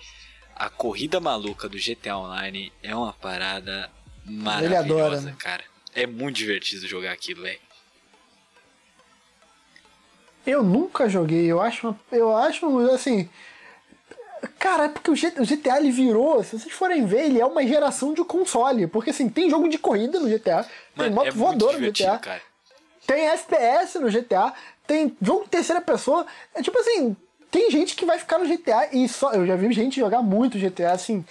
[0.56, 3.90] A corrida maluca do GTA Online é uma parada
[4.26, 5.36] maravilhosa, né?
[5.38, 5.64] cara.
[5.96, 7.60] É muito divertido jogar aquilo, velho.
[10.46, 13.30] Eu nunca joguei, eu acho, eu acho assim.
[14.60, 18.14] Cara, é porque o GTA ele virou, se vocês forem ver, ele é uma geração
[18.14, 18.88] de console.
[18.88, 22.18] Porque assim, tem jogo de corrida no GTA, tem Mano, moto é voadora no GTA,
[22.18, 22.42] cara.
[23.08, 24.54] tem FPS no GTA,
[24.86, 26.26] tem jogo de terceira pessoa.
[26.54, 27.16] É tipo assim,
[27.54, 29.32] tem gente que vai ficar no GTA e só.
[29.32, 31.24] Eu já vi gente jogar muito GTA, assim.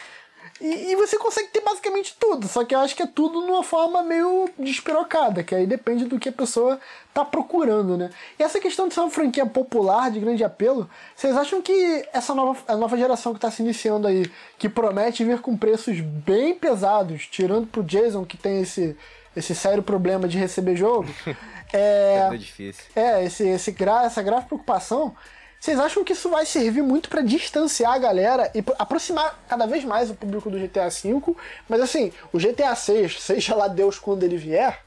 [0.60, 3.64] E, e você consegue ter basicamente tudo, só que eu acho que é tudo numa
[3.64, 6.78] forma meio despirocada, que aí depende do que a pessoa
[7.12, 8.10] tá procurando, né?
[8.38, 12.32] E essa questão de ser uma franquia popular, de grande apelo, vocês acham que essa
[12.32, 16.54] nova, a nova geração que tá se iniciando aí, que promete vir com preços bem
[16.54, 18.96] pesados, tirando pro Jason, que tem esse,
[19.36, 21.08] esse sério problema de receber jogo,
[21.72, 22.84] é, É difícil.
[22.94, 25.16] é, esse, esse gra, essa grave preocupação.
[25.62, 29.64] Vocês acham que isso vai servir muito pra distanciar a galera e pro- aproximar cada
[29.64, 31.36] vez mais o público do GTA V?
[31.68, 34.80] Mas assim, o GTA 6, seja lá Deus quando ele vier,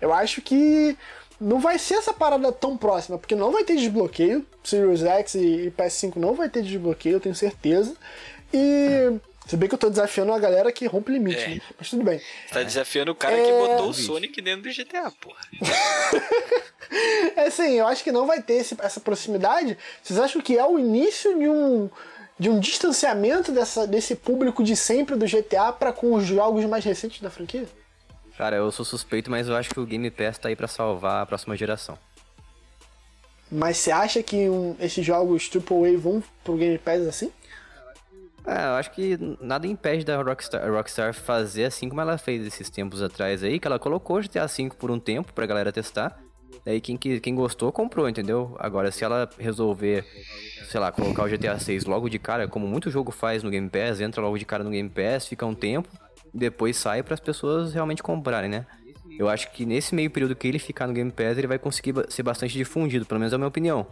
[0.00, 0.96] eu acho que
[1.38, 4.46] não vai ser essa parada tão próxima, porque não vai ter desbloqueio.
[4.64, 7.94] Series X e PS5 não vai ter desbloqueio, eu tenho certeza.
[8.54, 9.12] E.
[9.52, 11.48] Se bem que eu tô desafiando a galera que rompe limite, É.
[11.48, 11.60] né?
[11.78, 12.18] Mas tudo bem.
[12.18, 15.36] Você tá desafiando o cara que É, botou o Sonic dentro do GTA, porra.
[17.36, 19.76] É assim, eu acho que não vai ter esse- essa proximidade.
[20.02, 21.90] Vocês acham que é o início de um
[22.38, 26.82] de um distanciamento dessa, desse público de sempre do GTA para com os jogos mais
[26.84, 27.66] recentes da franquia?
[28.38, 31.22] Cara, eu sou suspeito, mas eu acho que o Game Pass tá aí pra salvar
[31.22, 31.96] a próxima geração.
[33.50, 37.30] Mas você acha que um, esses jogos AAA vão pro Game Pass assim?
[38.46, 42.68] É, eu acho que nada impede da Rockstar, Rockstar fazer assim como ela fez esses
[42.68, 46.18] tempos atrás aí, que ela colocou o GTA V por um tempo pra galera testar.
[46.64, 48.54] Daí quem, quem gostou comprou, entendeu?
[48.58, 50.04] Agora, se ela resolver,
[50.68, 53.68] sei lá, colocar o GTA 6 logo de cara, como muito jogo faz no Game
[53.68, 55.88] Pass, entra logo de cara no Game Pass, fica um tempo,
[56.32, 58.66] depois sai para as pessoas realmente comprarem, né?
[59.18, 61.94] Eu acho que nesse meio período que ele ficar no Game Pass, ele vai conseguir
[62.08, 63.86] ser bastante difundido, pelo menos é a minha opinião.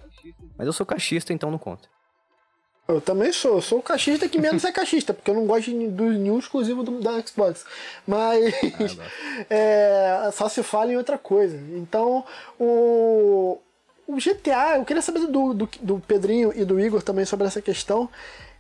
[0.57, 1.89] Mas eu sou cachista, então não conta.
[2.91, 5.71] Eu também sou, eu sou o cachista que menos é cachista, porque eu não gosto
[5.71, 7.65] do nenhum exclusivo do, da Xbox.
[8.07, 11.57] Mas ah, é, só se fala em outra coisa.
[11.77, 12.25] Então,
[12.59, 13.59] o,
[14.07, 17.63] o GTA, eu queria saber do, do, do, Pedrinho e do Igor também sobre essa
[17.63, 18.09] questão.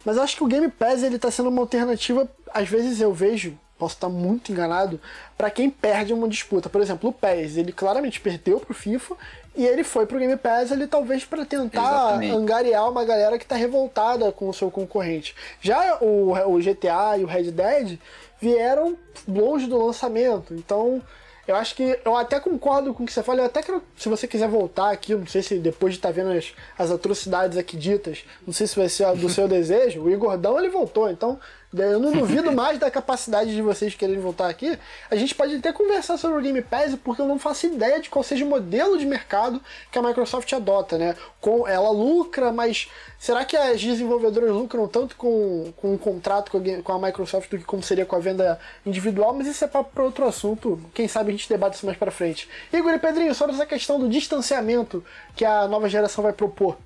[0.04, 3.12] Mas eu acho que o Game Pass ele tá sendo uma alternativa, às vezes eu
[3.12, 5.00] vejo, posso estar muito enganado,
[5.36, 6.70] para quem perde uma disputa.
[6.70, 9.16] Por exemplo, o PES, ele claramente perdeu pro FIFA
[9.54, 12.34] e ele foi pro Game Pass ali talvez para tentar Exatamente.
[12.34, 15.34] angariar uma galera que tá revoltada com o seu concorrente.
[15.60, 17.98] Já o, o GTA e o Red Dead
[18.40, 18.96] vieram
[19.28, 21.02] longe do lançamento, então
[21.50, 23.40] eu acho que eu até concordo com o que você fala.
[23.40, 26.14] Eu até quero, se você quiser voltar aqui, não sei se depois de estar tá
[26.14, 30.02] vendo as, as atrocidades aqui ditas, não sei se vai ser do seu desejo.
[30.02, 31.40] O Igordão ele voltou, então
[31.72, 34.76] eu não duvido mais da capacidade de vocês quererem voltar aqui.
[35.08, 38.10] A gente pode até conversar sobre o Game Pass, porque eu não faço ideia de
[38.10, 41.14] qual seja o modelo de mercado que a Microsoft adota, né?
[41.40, 46.58] Com, ela lucra, mas será que as desenvolvedoras lucram tanto com, com um contrato com
[46.58, 49.32] a, com a Microsoft do que como seria com a venda individual?
[49.32, 50.80] Mas isso é para outro assunto.
[50.92, 52.48] Quem sabe a gente debate isso mais para frente.
[52.72, 55.04] Igor e Pedrinho, sobre essa questão do distanciamento
[55.36, 56.76] que a nova geração vai propor.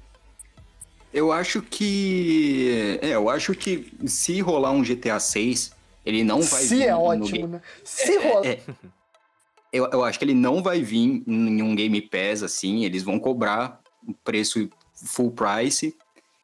[1.14, 2.98] Eu acho que.
[3.00, 5.72] É, eu acho que se rolar um GTA 6,
[6.04, 6.82] ele não vai se vir.
[6.82, 7.62] Se é ótimo, né?
[7.84, 8.46] Se é, rola.
[8.48, 8.60] É,
[9.72, 13.20] eu, eu acho que ele não vai vir em um Game Pass assim, eles vão
[13.20, 15.96] cobrar o preço full price,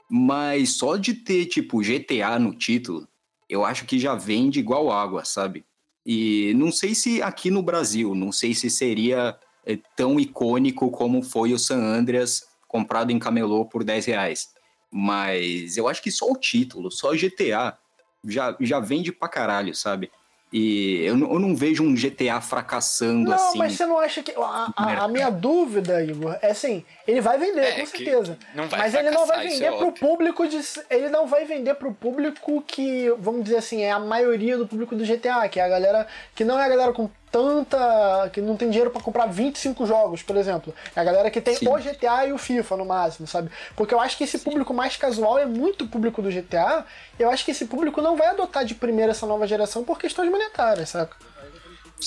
[0.09, 3.09] mas só de ter, tipo, GTA no título,
[3.49, 5.65] eu acho que já vende igual água, sabe?
[6.07, 11.23] E não sei se aqui no Brasil, não sei se seria é, tão icônico como
[11.23, 14.60] foi o San Andreas comprado em camelô por 10 reais.
[14.91, 17.79] Mas eu acho que só o título, só GTA,
[18.25, 20.11] já, já vende pra caralho, sabe?
[20.53, 23.59] E eu, eu não vejo um GTA fracassando não, assim.
[23.59, 24.33] Não, mas você não acha que.
[24.33, 28.37] A, a, a, minha dúvida, Igor, é assim: ele vai vender, é, com certeza.
[28.69, 30.01] mas ele não vai vender é pro óbvio.
[30.01, 30.61] público de.
[30.91, 34.97] Ele não vai vender pro público que, vamos dizer assim, é a maioria do público
[34.97, 38.31] do GTA, que é a galera que não é a galera com tanta.
[38.33, 40.75] que não tem dinheiro para comprar 25 jogos, por exemplo.
[40.95, 41.69] É a galera que tem Sim.
[41.69, 43.51] o GTA e o FIFA no máximo, sabe?
[43.77, 46.85] Porque eu acho que esse público mais casual é muito público do GTA.
[47.19, 50.31] Eu acho que esse público não vai adotar de primeira essa nova geração por questões
[50.31, 51.17] monetárias, saca?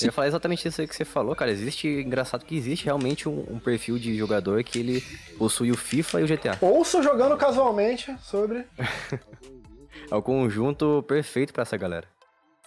[0.00, 1.50] Eu ia falar exatamente isso aí que você falou, cara.
[1.50, 5.00] Existe, engraçado que existe realmente um, um, perfil de jogador que ele
[5.38, 6.58] possui o FIFA e o GTA.
[6.60, 8.66] Ouço jogando casualmente sobre.
[10.10, 12.08] é o conjunto perfeito para essa galera.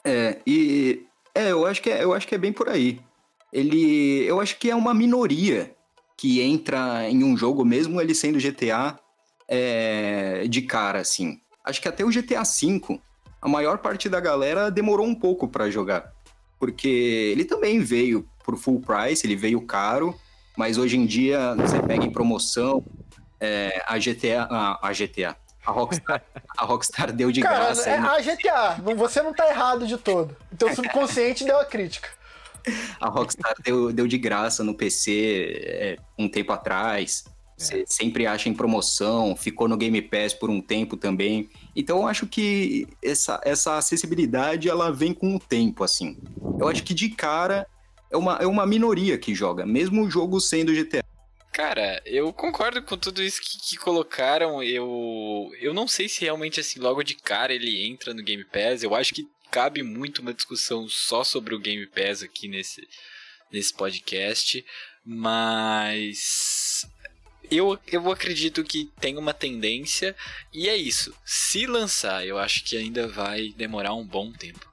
[0.06, 1.07] É, e
[1.38, 3.00] é, eu acho que é, eu acho que é bem por aí.
[3.54, 5.74] Ele, eu acho que é uma minoria
[6.18, 9.00] que entra em um jogo mesmo ele sendo GTA
[9.48, 11.40] é, de cara assim.
[11.64, 13.00] Acho que até o GTA V,
[13.42, 16.12] a maior parte da galera demorou um pouco para jogar,
[16.60, 20.16] porque ele também veio por full price, ele veio caro,
[20.58, 22.84] mas hoje em dia você pega em promoção
[23.40, 25.36] é, a GTA, a, a GTA,
[25.68, 26.24] a Rockstar,
[26.58, 27.90] a Rockstar deu de Cara, graça.
[27.90, 30.34] É a GTA, você não tá errado de todo.
[30.52, 32.08] Então o subconsciente deu a crítica.
[33.02, 37.26] A Rockstar deu, deu de graça no PC é, um tempo atrás.
[37.58, 37.86] Você é.
[37.86, 41.50] sempre acha em promoção, ficou no Game Pass por um tempo também.
[41.76, 46.18] Então eu acho que essa, essa acessibilidade ela vem com o tempo, assim.
[46.58, 47.68] Eu acho que de cara
[48.10, 51.04] é uma, é uma minoria que joga, mesmo o jogo sendo GTA.
[51.58, 54.62] Cara, eu concordo com tudo isso que, que, colocaram.
[54.62, 58.84] Eu, eu não sei se realmente assim logo de cara ele entra no Game Pass.
[58.84, 62.88] Eu acho que cabe muito uma discussão só sobre o Game Pass aqui nesse,
[63.52, 64.64] nesse podcast,
[65.04, 66.86] mas
[67.50, 70.16] eu, eu acredito que tem uma tendência
[70.54, 71.12] e é isso.
[71.26, 74.72] Se lançar, eu acho que ainda vai demorar um bom tempo.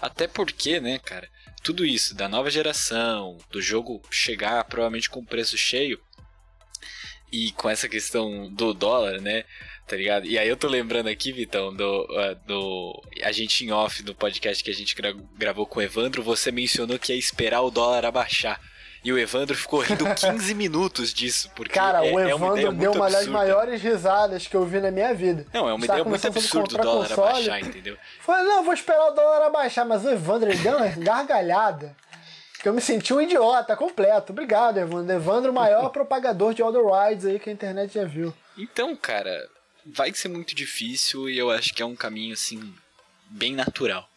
[0.00, 1.30] Até porque, né, cara,
[1.62, 6.00] tudo isso da nova geração, do jogo chegar provavelmente com preço cheio
[7.32, 9.44] e com essa questão do dólar, né?
[9.86, 10.26] Tá ligado?
[10.26, 14.14] E aí eu tô lembrando aqui, Vitão, do, uh, do a gente em off do
[14.14, 17.70] podcast que a gente gra gravou com o Evandro, você mencionou que ia esperar o
[17.70, 18.60] dólar abaixar.
[19.04, 22.72] E o Evandro ficou rindo 15 minutos disso, porque Cara, é, o é uma Evandro
[22.72, 25.44] deu uma das maiores risadas que eu vi na minha vida.
[25.52, 27.28] Não, é uma Estava ideia muito absurda o dólar console.
[27.28, 27.96] abaixar, entendeu?
[28.20, 31.96] Falei, não, vou esperar o dólar abaixar, mas o Evandro ele deu uma gargalhada.
[32.60, 34.30] Que eu me senti um idiota completo.
[34.30, 35.12] Obrigado, Evandro.
[35.12, 38.32] Evandro, o maior propagador de Other Rides aí que a internet já viu.
[38.56, 39.48] Então, cara,
[39.84, 42.72] vai ser muito difícil e eu acho que é um caminho, assim,
[43.28, 44.08] bem natural.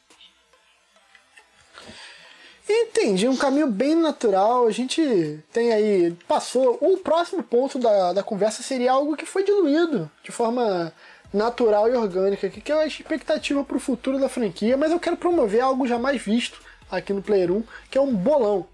[2.67, 4.65] Entendi, um caminho bem natural.
[4.65, 6.11] A gente tem aí.
[6.27, 6.77] Passou.
[6.81, 10.91] O próximo ponto da, da conversa seria algo que foi diluído de forma
[11.31, 15.17] natural e orgânica, que é a expectativa para o futuro da franquia, mas eu quero
[15.17, 16.59] promover algo jamais visto
[16.89, 18.65] aqui no Player 1, que é um bolão.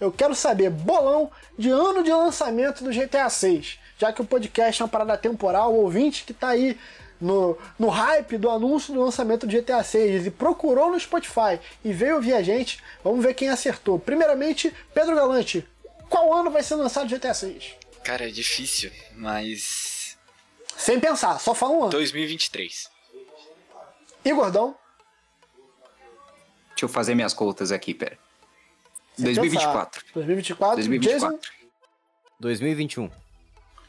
[0.00, 3.78] Eu quero saber, bolão de ano de lançamento do GTA 6.
[3.98, 6.76] Já que o podcast é uma parada temporal, o ouvinte que tá aí
[7.20, 11.92] no, no hype do anúncio do lançamento do GTA 6 e procurou no Spotify e
[11.92, 13.98] veio ouvir a gente, vamos ver quem acertou.
[13.98, 15.66] Primeiramente, Pedro Galante,
[16.08, 17.74] qual ano vai ser lançado o GTA 6?
[18.02, 20.16] Cara, é difícil, mas.
[20.76, 21.90] Sem pensar, só fala um ano.
[21.90, 22.90] 2023.
[24.24, 24.74] E Gordão?
[26.70, 28.18] Deixa eu fazer minhas contas aqui, pera.
[29.14, 30.00] Sem 2024.
[30.00, 30.14] pensar.
[30.14, 30.76] 2024.
[30.76, 31.38] 2024.
[31.38, 31.60] Jason?
[32.40, 33.10] 2021.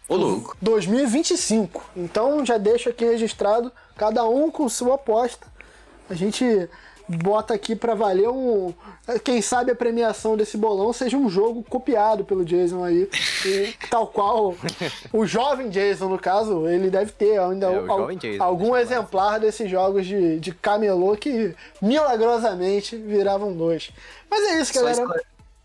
[0.10, 0.56] Ô, louco.
[0.62, 1.84] 2025.
[1.96, 5.48] Então já deixo aqui registrado, cada um com sua aposta.
[6.10, 6.68] A gente
[7.08, 8.74] bota aqui pra valer um.
[9.24, 13.10] Quem sabe a premiação desse bolão seja um jogo copiado pelo Jason aí.
[13.46, 14.56] E, tal qual
[15.12, 19.70] o jovem Jason, no caso, ele deve ter ainda É, al- Jason, algum exemplar desses
[19.70, 23.92] jogos de, de camelô que milagrosamente viravam dois.
[24.30, 25.22] Mas é isso, galera.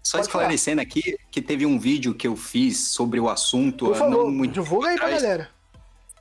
[0.07, 3.97] Só Pode esclarecendo aqui que teve um vídeo que eu fiz sobre o assunto Por
[3.97, 5.51] favor, não muito divulga aí pra galera.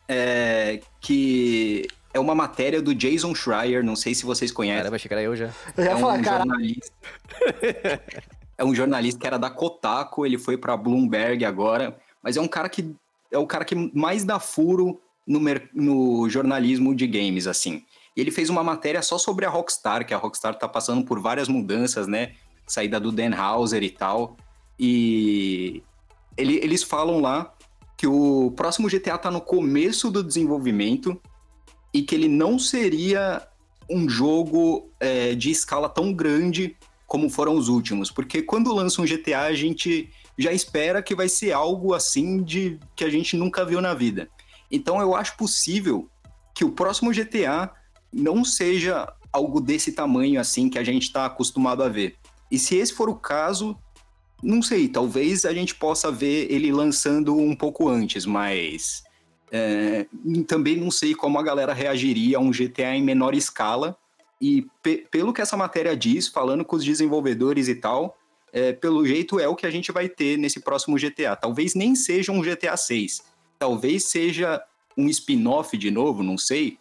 [0.10, 4.80] é, que é uma matéria do Jason Schreier, não sei se vocês conhecem.
[4.80, 5.52] Caramba, achei que era eu já.
[5.78, 6.92] Eu ia é falar, um cara, jornalista.
[8.58, 12.48] é um jornalista que era da Kotaku, ele foi pra Bloomberg agora, mas é um
[12.48, 12.96] cara que
[13.32, 15.40] é o cara que mais dá furo no,
[15.76, 17.84] no jornalismo de games, assim.
[18.18, 21.20] E ele fez uma matéria só sobre a Rockstar, que a Rockstar tá passando por
[21.20, 22.34] várias mudanças, né?
[22.68, 24.38] Saída do Dan Houser e tal.
[24.80, 25.84] E
[26.38, 27.53] ele- eles falam lá
[27.97, 31.20] que o próximo GTA tá no começo do desenvolvimento
[31.93, 33.47] e que ele não seria
[33.89, 36.76] um jogo é, de escala tão grande
[37.07, 38.11] como foram os últimos.
[38.11, 42.80] Porque quando lança um GTA, a gente já espera que vai ser algo assim de
[42.95, 44.28] que a gente nunca viu na vida.
[44.70, 46.09] Então eu acho possível
[46.53, 47.72] que o próximo GTA
[48.11, 52.16] não seja algo desse tamanho assim que a gente está acostumado a ver.
[52.52, 53.78] E se esse for o caso,
[54.41, 59.04] não sei, talvez a gente possa ver ele lançando um pouco antes, mas
[59.52, 60.06] é,
[60.48, 63.98] também não sei como a galera reagiria a um GTA em menor escala.
[64.39, 68.18] E pe- pelo que essa matéria diz, falando com os desenvolvedores e tal,
[68.52, 71.36] é, pelo jeito é o que a gente vai ter nesse próximo GTA.
[71.36, 73.22] Talvez nem seja um GTA 6.
[73.58, 74.62] Talvez seja
[74.98, 76.78] um spin-off de novo, não sei.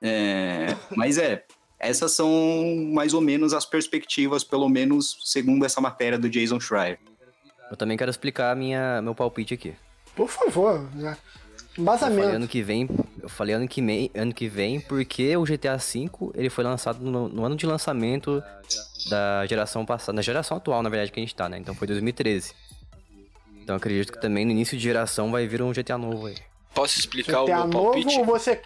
[0.00, 1.44] É, mas é,
[1.78, 2.30] essas são
[2.92, 6.98] mais ou menos as perspectivas, pelo menos segundo essa matéria do Jason Schreier.
[7.70, 9.74] Eu também quero explicar minha, meu palpite aqui.
[10.16, 11.10] por favor, já.
[11.12, 12.28] Eu falei Embasamento.
[12.28, 12.88] ano que vem,
[13.22, 16.98] eu falei ano que, vem, ano que vem porque o GTA V ele foi lançado
[16.98, 18.42] no, no ano de lançamento
[19.08, 21.58] da geração passada, na geração atual, na verdade, que a gente tá, né?
[21.58, 22.52] Então foi 2013.
[23.62, 26.36] Então acredito que também no início de geração vai vir um GTA novo aí.
[26.74, 28.22] Posso explicar o GTA meu novo, palpite?
[28.24, 28.60] você.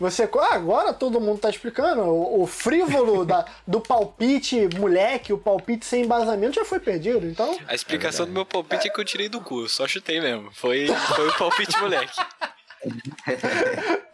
[0.00, 2.00] Você, ah, agora todo mundo tá explicando.
[2.02, 7.56] O, o frívolo da, do palpite moleque, o palpite sem embasamento já foi perdido, então.
[7.68, 10.50] A explicação do meu palpite é que eu tirei do cu, só chutei mesmo.
[10.54, 12.18] Foi, foi o palpite moleque.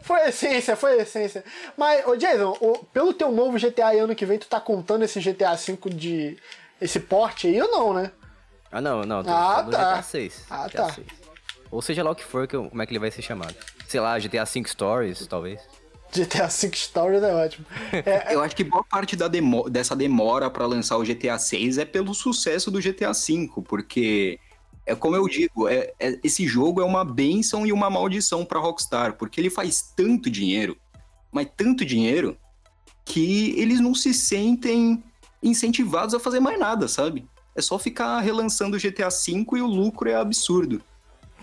[0.01, 1.43] Foi a essência, foi a essência.
[1.77, 5.03] Mas, ô Jason, o- pelo teu novo GTA e ano que vem, tu tá contando
[5.03, 6.37] esse GTA V de.
[6.81, 8.11] esse porte aí ou não, né?
[8.71, 9.93] Ah, não, não, tô Ah, tá.
[9.93, 10.45] GTA 6.
[10.49, 10.93] Ah, GTA tá.
[10.93, 11.07] 6.
[11.71, 13.55] Ou seja lá o que for, que eu- como é que ele vai ser chamado.
[13.87, 15.61] Sei lá, GTA 5 Stories, talvez.
[16.11, 17.65] GTA V Stories é ótimo.
[18.05, 21.77] É, Eu acho que boa parte da demo- dessa demora para lançar o GTA 6
[21.77, 24.39] é pelo sucesso do GTA 5, porque
[24.85, 28.59] é como eu digo, é- é- esse jogo é uma benção e uma maldição para
[28.59, 30.77] Rockstar, porque ele faz tanto dinheiro,
[31.31, 32.37] mas tanto dinheiro
[33.05, 35.03] que eles não se sentem
[35.43, 37.25] incentivados a fazer mais nada, sabe?
[37.55, 40.81] É só ficar relançando o GTA 5 e o lucro é absurdo.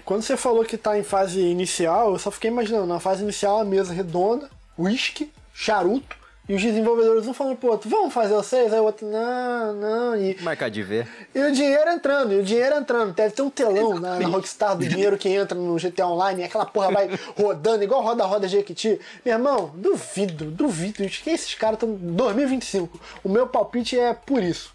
[0.05, 3.59] Quando você falou que tá em fase inicial, eu só fiquei imaginando, na fase inicial
[3.59, 8.74] a mesa redonda, whisky, charuto, e os desenvolvedores um falando pro outro, vamos fazer 6?
[8.74, 11.09] Aí o outro, não, não, e, Marcar de ver.
[11.34, 13.14] e o dinheiro entrando, e o dinheiro entrando.
[13.14, 16.44] Deve ter um telão na, na Rockstar do dinheiro que entra no GTA Online, e
[16.44, 19.00] aquela porra vai rodando, igual roda-roda Jequiti.
[19.24, 21.09] Meu irmão, duvido, duvido.
[21.09, 23.00] Que esses caras estão 2025.
[23.24, 24.74] O meu palpite é por isso.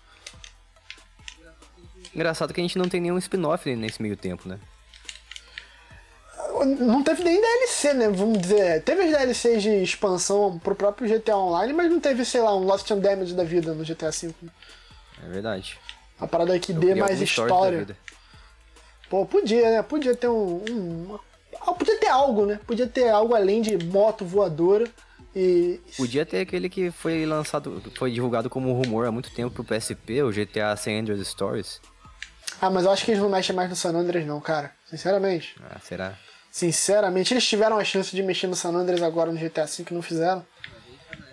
[2.15, 4.57] Engraçado que a gente não tem nenhum spin-off nesse meio tempo, né?
[6.80, 8.10] Não teve nem DLC, né?
[8.10, 8.84] Vamos dizer.
[8.84, 12.64] Teve as DLCs de expansão pro próprio GTA Online, mas não teve, sei lá, um
[12.64, 14.34] Lost and Damage da vida no GTA V.
[15.24, 15.78] É verdade.
[16.20, 17.88] A parada que dê mais história.
[19.10, 19.82] Pô, podia, né?
[19.82, 21.20] Podia ter um, um,
[21.78, 22.60] Podia ter algo, né?
[22.66, 24.88] Podia ter algo além de moto voadora.
[25.36, 25.80] E...
[25.96, 30.24] Podia ter aquele que foi lançado, foi divulgado como rumor há muito tempo pro PSP,
[30.24, 31.80] o GTA San Andreas Stories.
[32.62, 34.74] Ah, mas eu acho que eles não mexem mais no San Andreas não, cara.
[34.86, 35.56] Sinceramente.
[35.64, 36.18] Ah, será?
[36.52, 39.93] Sinceramente, eles tiveram a chance de mexer no San Andreas agora no GTA V que
[39.93, 40.45] não fizeram.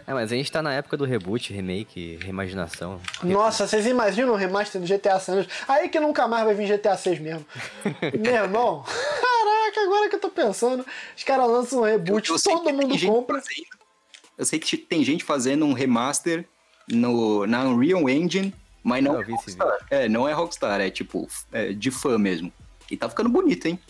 [0.06, 3.00] É, mas a gente tá na época do reboot, remake, reimaginação.
[3.24, 5.52] Nossa, vocês imaginam o remaster do GTA San Andreas?
[5.66, 7.44] Aí que nunca mais vai vir GTA 6 mesmo.
[8.16, 10.86] Meu irmão, caraca, agora que eu tô pensando,
[11.16, 13.40] os caras lançam um reboot, eu, eu todo mundo compra.
[13.40, 13.66] Fazendo,
[14.38, 16.44] eu sei que tem gente fazendo um remaster
[16.88, 18.54] no, na Unreal Engine,
[18.84, 19.86] mas não, é Rockstar.
[19.90, 22.52] É, não é Rockstar, é tipo é de fã mesmo.
[22.88, 23.80] E tá ficando bonito, hein?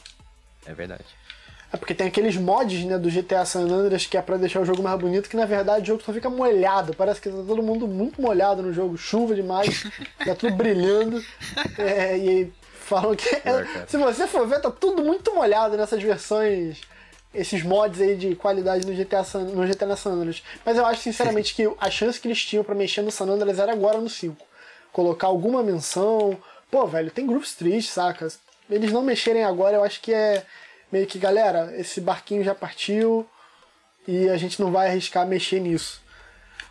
[0.67, 1.05] É verdade.
[1.73, 4.65] É porque tem aqueles mods né, do GTA San Andreas que é pra deixar o
[4.65, 6.95] jogo mais bonito, que na verdade o jogo só fica molhado.
[6.95, 9.85] Parece que tá todo mundo muito molhado no jogo, chuva demais,
[10.25, 11.23] tá tudo brilhando.
[11.77, 13.29] É, e falam que.
[13.29, 16.81] É, se você for ver, tá tudo muito molhado nessas versões.
[17.35, 20.43] Esses mods aí de qualidade no GTA, San, no GTA San Andreas.
[20.65, 23.59] Mas eu acho sinceramente que a chance que eles tinham para mexer no San Andreas
[23.59, 24.35] era agora no 5.
[24.91, 26.39] Colocar alguma menção.
[26.71, 28.29] Pô, velho, tem Group Street, saca?
[28.71, 30.45] Eles não mexerem agora, eu acho que é
[30.91, 33.27] meio que, galera, esse barquinho já partiu
[34.07, 36.01] e a gente não vai arriscar mexer nisso.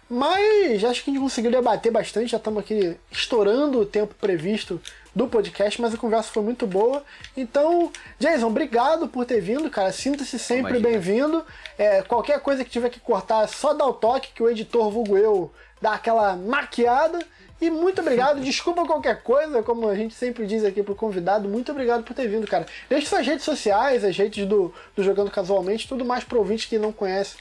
[0.10, 4.80] Mas acho que a gente conseguiu debater bastante, já estamos aqui estourando o tempo previsto
[5.16, 7.04] do podcast, mas a conversa foi muito boa.
[7.36, 9.92] Então, Jason, obrigado por ter vindo, cara.
[9.92, 11.44] Sinta-se sempre bem-vindo.
[11.78, 14.92] É, qualquer coisa que tiver que cortar, é só dá o toque que o editor
[14.92, 17.20] vulgo eu dá aquela maquiada.
[17.62, 21.72] E muito obrigado, desculpa qualquer coisa, como a gente sempre diz aqui pro convidado, muito
[21.72, 22.66] obrigado por ter vindo, cara.
[22.90, 26.78] Deixe suas redes sociais, as redes do, do Jogando Casualmente, tudo mais pro ouvinte que
[26.78, 27.38] não conhece.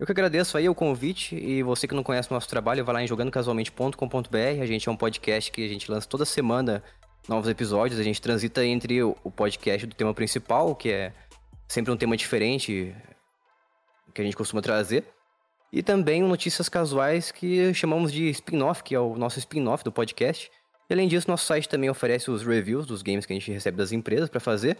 [0.00, 2.94] Eu que agradeço aí o convite e você que não conhece o nosso trabalho, vai
[2.94, 4.60] lá em jogandocasualmente.com.br.
[4.60, 6.82] A gente é um podcast que a gente lança toda semana
[7.28, 8.00] novos episódios.
[8.00, 11.12] A gente transita entre o podcast do tema principal, que é
[11.68, 12.92] sempre um tema diferente
[14.12, 15.04] que a gente costuma trazer.
[15.72, 20.50] E também notícias casuais que chamamos de spin-off, que é o nosso spin-off do podcast.
[20.88, 23.78] E além disso, nosso site também oferece os reviews dos games que a gente recebe
[23.78, 24.76] das empresas para fazer.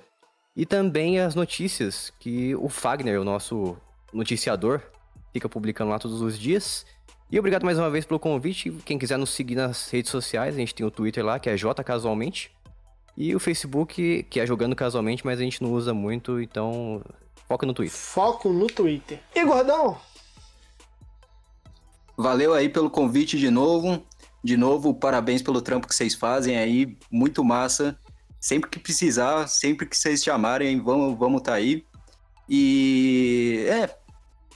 [0.54, 3.74] E também as notícias que o Fagner, o nosso
[4.12, 4.82] noticiador,
[5.32, 6.84] fica publicando lá todos os dias.
[7.30, 8.70] E obrigado mais uma vez pelo convite.
[8.84, 11.56] Quem quiser nos seguir nas redes sociais, a gente tem o Twitter lá, que é
[11.56, 12.52] J Casualmente.
[13.16, 17.02] E o Facebook, que é Jogando Casualmente, mas a gente não usa muito, então
[17.48, 17.96] foca no Twitter.
[17.96, 19.18] Foco no Twitter.
[19.34, 19.98] E Gordão,
[22.16, 24.02] Valeu aí pelo convite de novo.
[24.44, 27.96] De novo, parabéns pelo trampo que vocês fazem aí, muito massa.
[28.40, 31.84] Sempre que precisar, sempre que vocês chamarem, vamos vamos tá aí.
[32.48, 33.94] E é,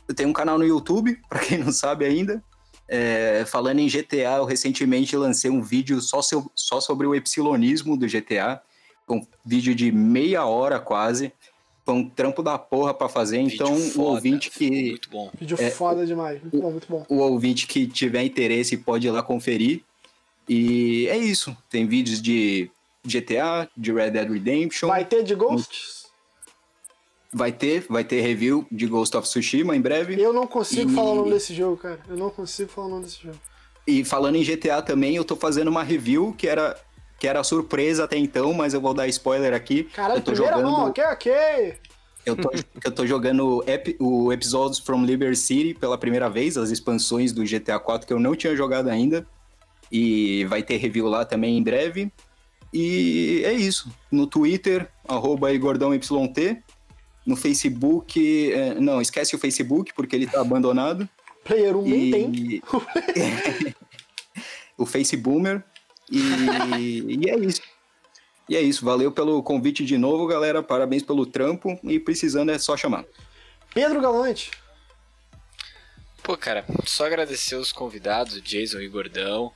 [0.09, 2.43] eu tenho um canal no YouTube, para quem não sabe ainda.
[2.89, 6.21] É, falando em GTA, eu recentemente lancei um vídeo só,
[6.55, 8.61] só sobre o epsilonismo do GTA,
[9.09, 11.33] um vídeo de meia hora quase,
[11.87, 14.91] foi um trampo da porra pra fazer, Vídeo então foda, o ouvinte que.
[14.91, 15.30] Muito bom.
[15.39, 17.07] Vídeo é, foda demais, muito o, bom, muito bom.
[17.09, 19.82] O ouvinte que tiver interesse pode ir lá conferir.
[20.49, 21.57] E é isso.
[21.70, 22.68] Tem vídeos de
[23.05, 24.89] GTA, de Red Dead Redemption.
[24.89, 26.07] Vai ter de Ghosts?
[27.32, 30.20] Vai ter, vai ter review de Ghost of Tsushima em breve.
[30.20, 30.95] Eu não consigo e...
[30.95, 32.01] falar o nome desse jogo, cara.
[32.09, 33.39] Eu não consigo falar o nome desse jogo.
[33.87, 36.76] E falando em GTA também, eu tô fazendo uma review que era
[37.19, 39.85] que era surpresa até então, mas eu vou dar spoiler aqui.
[39.85, 40.73] Caralho, eu tô primeira jogando...
[40.73, 41.75] mão, ok, ok.
[42.27, 42.51] Eu tô,
[42.85, 47.45] eu tô jogando ep, o Episodes from Liberty City pela primeira vez, as expansões do
[47.45, 49.25] GTA 4 que eu não tinha jogado ainda.
[49.91, 52.12] E vai ter review lá também em breve.
[52.73, 53.89] E é isso.
[54.11, 56.11] No Twitter, arroba IgordãoYT.
[57.25, 61.09] No Facebook, é, não, esquece o Facebook porque ele tá abandonado.
[61.45, 62.62] Player 1 nem tem.
[64.77, 65.64] o Faceboomer.
[66.11, 67.63] E, e é isso.
[68.49, 68.85] E é isso.
[68.85, 70.63] Valeu pelo convite de novo, galera.
[70.63, 71.79] Parabéns pelo trampo.
[71.83, 73.05] E precisando é só chamar.
[73.75, 74.51] Pedro Galante.
[76.23, 79.53] Pô, cara, só agradecer os convidados, Jason e Gordão.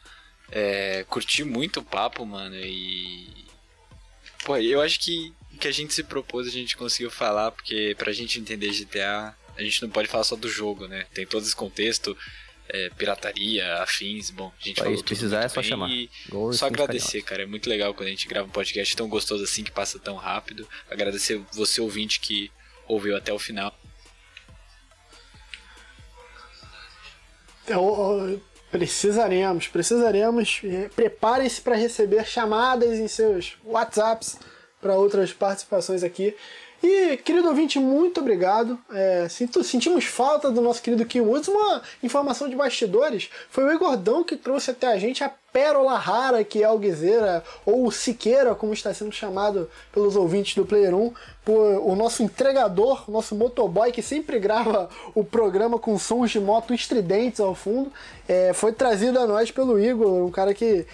[0.53, 2.57] É, curti muito o papo, mano.
[2.57, 3.29] E.
[4.45, 8.13] Pô, eu acho que que a gente se propôs a gente conseguiu falar, porque pra
[8.13, 11.07] gente entender GTA, a gente não pode falar só do jogo, né?
[11.13, 12.17] Tem todo esse contexto
[12.73, 14.31] é, pirataria, afins.
[14.31, 15.91] Bom, a gente falou Se precisar é só chamar.
[16.53, 17.43] só agradecer, cara.
[17.43, 20.16] É muito legal quando a gente grava um podcast tão gostoso assim que passa tão
[20.16, 20.68] rápido.
[20.91, 22.51] Agradecer você ouvinte que
[22.87, 23.75] ouviu até o final.
[27.66, 28.41] Eu,
[28.71, 30.61] Precisaremos, precisaremos.
[30.95, 34.39] Preparem-se para receber chamadas em seus WhatsApps
[34.81, 36.37] para outras participações aqui.
[36.83, 38.78] E, querido ouvinte, muito obrigado.
[38.91, 41.49] É, sentimos falta do nosso querido Kim Woods.
[41.49, 46.45] Uma informação de bastidores: foi o Igordão que trouxe até a gente a pérola rara
[46.45, 51.12] que é o Guizeira, ou Siqueira, como está sendo chamado pelos ouvintes do Player 1,
[51.45, 56.41] por, o nosso entregador, o nosso motoboy que sempre grava o programa com sons de
[56.41, 57.93] moto estridentes ao fundo.
[58.28, 60.87] É, foi trazido a nós pelo Igor, um cara que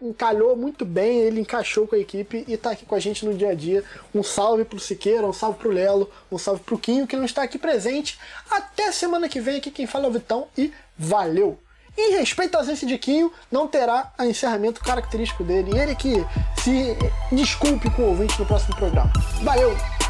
[0.00, 3.34] encalhou muito bem, ele encaixou com a equipe e está aqui com a gente no
[3.34, 3.84] dia a dia.
[4.14, 7.42] Um salve pro Siqueira, um salve pro Lelo, um salve pro Quinho, que não está
[7.42, 8.18] aqui presente.
[8.50, 11.58] Até semana que vem, aqui quem fala é o Vitão e valeu!
[11.96, 15.72] Em respeito à ausência de Quinho, não terá o encerramento característico dele.
[15.74, 16.24] E ele que
[16.62, 16.96] se
[17.30, 19.12] desculpe com o ouvinte no próximo programa.
[19.42, 20.01] Valeu!